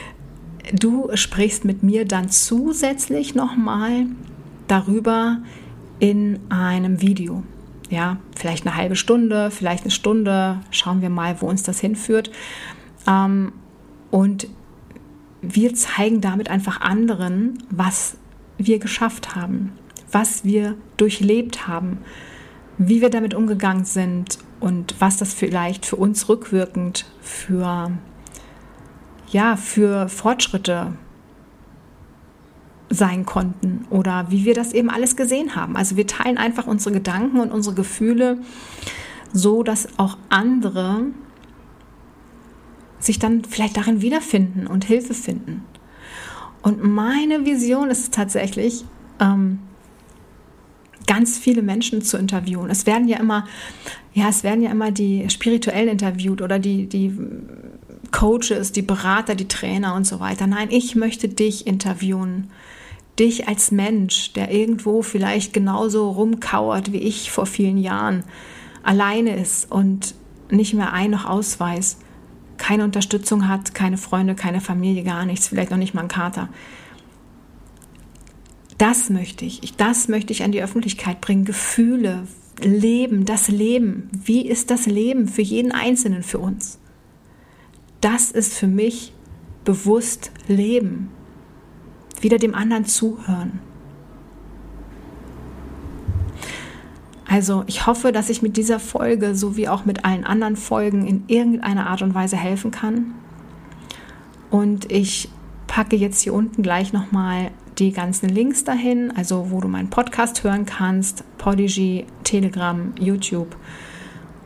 Du 0.73 1.09
sprichst 1.13 1.65
mit 1.65 1.83
mir 1.83 2.05
dann 2.05 2.29
zusätzlich 2.29 3.35
nochmal 3.35 4.07
darüber 4.67 5.37
in 5.99 6.39
einem 6.49 7.01
Video. 7.01 7.43
Ja, 7.89 8.17
vielleicht 8.35 8.65
eine 8.65 8.75
halbe 8.75 8.95
Stunde, 8.95 9.51
vielleicht 9.51 9.83
eine 9.83 9.91
Stunde. 9.91 10.59
Schauen 10.71 11.01
wir 11.01 11.09
mal, 11.09 11.41
wo 11.41 11.47
uns 11.47 11.63
das 11.63 11.79
hinführt. 11.79 12.31
Ähm, 13.07 13.53
und 14.09 14.47
wir 15.41 15.75
zeigen 15.75 16.21
damit 16.21 16.49
einfach 16.49 16.81
anderen, 16.81 17.59
was 17.69 18.17
wir 18.57 18.79
geschafft 18.79 19.35
haben, 19.35 19.73
was 20.11 20.43
wir 20.43 20.75
durchlebt 20.97 21.67
haben, 21.67 21.99
wie 22.77 23.01
wir 23.01 23.09
damit 23.09 23.33
umgegangen 23.33 23.85
sind 23.85 24.39
und 24.59 24.95
was 24.99 25.17
das 25.17 25.33
vielleicht 25.33 25.85
für 25.85 25.97
uns 25.97 26.27
rückwirkend 26.27 27.05
für 27.21 27.91
ja, 29.29 29.55
für 29.55 30.07
Fortschritte 30.09 30.93
sein 32.89 33.25
konnten 33.25 33.85
oder 33.89 34.27
wie 34.29 34.45
wir 34.45 34.53
das 34.53 34.73
eben 34.73 34.89
alles 34.89 35.15
gesehen 35.15 35.55
haben. 35.55 35.75
Also 35.75 35.97
wir 35.97 36.07
teilen 36.07 36.37
einfach 36.37 36.67
unsere 36.67 36.93
Gedanken 36.93 37.39
und 37.39 37.51
unsere 37.51 37.75
Gefühle 37.75 38.39
so, 39.33 39.63
dass 39.63 39.87
auch 39.97 40.17
andere 40.29 41.01
sich 42.99 43.19
dann 43.19 43.43
vielleicht 43.43 43.77
darin 43.77 44.01
wiederfinden 44.01 44.67
und 44.67 44.85
Hilfe 44.85 45.13
finden. 45.13 45.63
Und 46.61 46.83
meine 46.83 47.45
Vision 47.45 47.89
ist 47.89 48.13
tatsächlich, 48.13 48.85
ähm, 49.19 49.59
ganz 51.07 51.37
viele 51.37 51.61
Menschen 51.61 52.01
zu 52.01 52.17
interviewen. 52.17 52.69
Es 52.69 52.85
werden 52.85 53.07
ja 53.07 53.19
immer, 53.19 53.45
ja, 54.13 54.29
es 54.29 54.43
werden 54.43 54.61
ja 54.61 54.71
immer 54.71 54.91
die 54.91 55.29
spirituell 55.29 55.87
interviewt 55.87 56.41
oder 56.41 56.59
die, 56.59 56.87
die 56.87 57.15
Coaches, 58.11 58.71
die 58.71 58.81
Berater, 58.81 59.35
die 59.35 59.47
Trainer 59.47 59.95
und 59.95 60.05
so 60.05 60.19
weiter. 60.19 60.47
Nein, 60.47 60.69
ich 60.71 60.95
möchte 60.95 61.27
dich 61.27 61.67
interviewen. 61.67 62.49
Dich 63.19 63.47
als 63.47 63.71
Mensch, 63.71 64.33
der 64.33 64.51
irgendwo 64.51 65.01
vielleicht 65.01 65.53
genauso 65.53 66.09
rumkauert 66.09 66.91
wie 66.91 66.97
ich 66.97 67.31
vor 67.31 67.45
vielen 67.45 67.77
Jahren, 67.77 68.23
alleine 68.83 69.37
ist 69.37 69.71
und 69.71 70.15
nicht 70.51 70.73
mehr 70.73 70.93
ein 70.93 71.11
noch 71.11 71.25
ausweis, 71.25 71.97
keine 72.57 72.83
Unterstützung 72.83 73.47
hat, 73.47 73.73
keine 73.73 73.97
Freunde, 73.97 74.35
keine 74.35 74.61
Familie, 74.61 75.03
gar 75.03 75.25
nichts, 75.25 75.47
vielleicht 75.47 75.71
noch 75.71 75.77
nicht 75.77 75.93
mal 75.93 76.01
ein 76.01 76.07
Kater. 76.07 76.49
Das 78.77 79.09
möchte 79.09 79.45
ich, 79.45 79.75
das 79.77 80.07
möchte 80.09 80.33
ich 80.33 80.43
an 80.43 80.51
die 80.51 80.61
Öffentlichkeit 80.61 81.21
bringen. 81.21 81.45
Gefühle, 81.45 82.27
Leben, 82.61 83.25
das 83.25 83.47
Leben. 83.47 84.09
Wie 84.11 84.45
ist 84.45 84.69
das 84.69 84.85
Leben 84.85 85.27
für 85.27 85.41
jeden 85.41 85.71
Einzelnen 85.71 86.23
für 86.23 86.39
uns? 86.39 86.79
Das 88.05 88.29
ist 88.29 88.53
für 88.53 88.67
mich 88.67 89.13
bewusst 89.63 90.29
Leben. 90.47 91.09
Wieder 92.21 92.37
dem 92.37 92.53
anderen 92.53 92.85
zuhören. 92.85 93.61
Also 97.27 97.63
ich 97.65 97.87
hoffe, 97.87 98.11
dass 98.11 98.29
ich 98.29 98.43
mit 98.43 98.57
dieser 98.57 98.79
Folge 98.79 99.33
sowie 99.33 99.67
auch 99.67 99.85
mit 99.85 100.05
allen 100.05 100.23
anderen 100.23 100.55
Folgen 100.55 101.07
in 101.07 101.23
irgendeiner 101.25 101.87
Art 101.87 102.03
und 102.03 102.13
Weise 102.13 102.37
helfen 102.37 102.69
kann. 102.69 103.15
Und 104.51 104.91
ich 104.91 105.29
packe 105.65 105.95
jetzt 105.95 106.21
hier 106.21 106.35
unten 106.35 106.61
gleich 106.61 106.93
nochmal 106.93 107.49
die 107.79 107.91
ganzen 107.91 108.29
Links 108.29 108.63
dahin, 108.63 109.13
also 109.17 109.49
wo 109.49 109.61
du 109.61 109.67
meinen 109.67 109.89
Podcast 109.89 110.43
hören 110.43 110.67
kannst, 110.67 111.23
Podigy, 111.39 112.05
Telegram, 112.23 112.93
YouTube. 112.99 113.55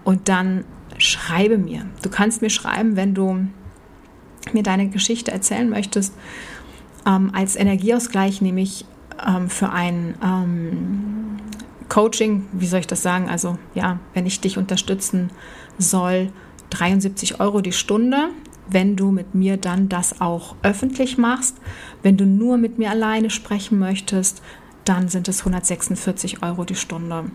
Und 0.06 0.30
dann 0.30 0.64
schreibe 1.00 1.58
mir. 1.58 1.86
Du 2.02 2.10
kannst 2.10 2.42
mir 2.42 2.50
schreiben, 2.50 2.96
wenn 2.96 3.14
du 3.14 3.48
mir 4.54 4.64
deine 4.64 4.90
Geschichte 4.90 5.32
erzählen 5.32 5.70
möchtest. 5.70 6.14
Ähm, 7.06 7.32
als 7.34 7.56
Energieausgleich 7.56 8.42
nehme 8.42 8.62
ich 8.62 8.86
ähm, 9.26 9.50
für 9.50 9.70
ein 9.72 10.16
ähm, 10.24 11.38
Coaching, 11.90 12.48
wie 12.52 12.68
soll 12.68 12.82
ich 12.82 12.88
das 12.88 13.02
sagen? 13.02 13.30
Also 13.30 13.58
ja, 13.74 14.00
wenn 14.14 14.26
ich 14.26 14.40
dich 14.40 14.58
unterstützen 14.58 15.32
soll, 15.78 16.32
73 16.70 17.40
Euro 17.40 17.62
die 17.62 17.72
Stunde 17.72 18.30
wenn 18.72 18.96
du 18.96 19.12
mit 19.12 19.36
mir 19.36 19.58
dann 19.58 19.90
das 19.90 20.22
auch 20.22 20.56
öffentlich 20.62 21.18
machst. 21.18 21.58
Wenn 22.04 22.18
du 22.18 22.26
nur 22.26 22.58
mit 22.58 22.78
mir 22.78 22.92
alleine 22.92 23.30
sprechen 23.30 23.80
möchtest, 23.80 24.42
dann 24.86 25.10
sind 25.10 25.28
es 25.28 25.40
146 25.40 26.44
Euro 26.44 26.64
die 26.64 26.76
Stunde. 26.76 27.26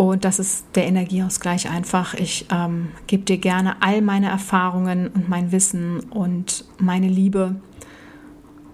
Und 0.00 0.24
das 0.24 0.38
ist 0.38 0.64
der 0.76 0.86
Energieausgleich 0.86 1.68
einfach. 1.68 2.14
Ich 2.14 2.46
ähm, 2.50 2.88
gebe 3.06 3.24
dir 3.24 3.36
gerne 3.36 3.82
all 3.82 4.00
meine 4.00 4.30
Erfahrungen 4.30 5.08
und 5.08 5.28
mein 5.28 5.52
Wissen 5.52 6.00
und 6.08 6.64
meine 6.78 7.06
Liebe. 7.06 7.56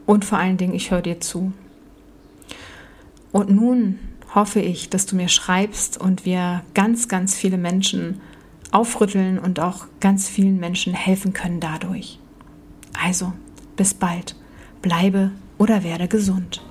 Und 0.06 0.24
vor 0.24 0.38
allen 0.38 0.56
Dingen, 0.56 0.72
ich 0.72 0.92
höre 0.92 1.02
dir 1.02 1.18
zu. 1.18 1.52
Und 3.32 3.50
nun 3.50 3.98
hoffe 4.36 4.60
ich, 4.60 4.88
dass 4.88 5.06
du 5.06 5.16
mir 5.16 5.26
schreibst 5.26 6.00
und 6.00 6.24
wir 6.24 6.62
ganz, 6.74 7.08
ganz 7.08 7.34
viele 7.34 7.58
Menschen 7.58 8.20
aufrütteln 8.70 9.40
und 9.40 9.58
auch 9.58 9.86
ganz 9.98 10.28
vielen 10.28 10.60
Menschen 10.60 10.94
helfen 10.94 11.32
können 11.32 11.58
dadurch. 11.58 12.20
Also, 13.04 13.32
bis 13.74 13.94
bald. 13.94 14.36
Bleibe 14.80 15.32
oder 15.58 15.82
werde 15.82 16.06
gesund. 16.06 16.62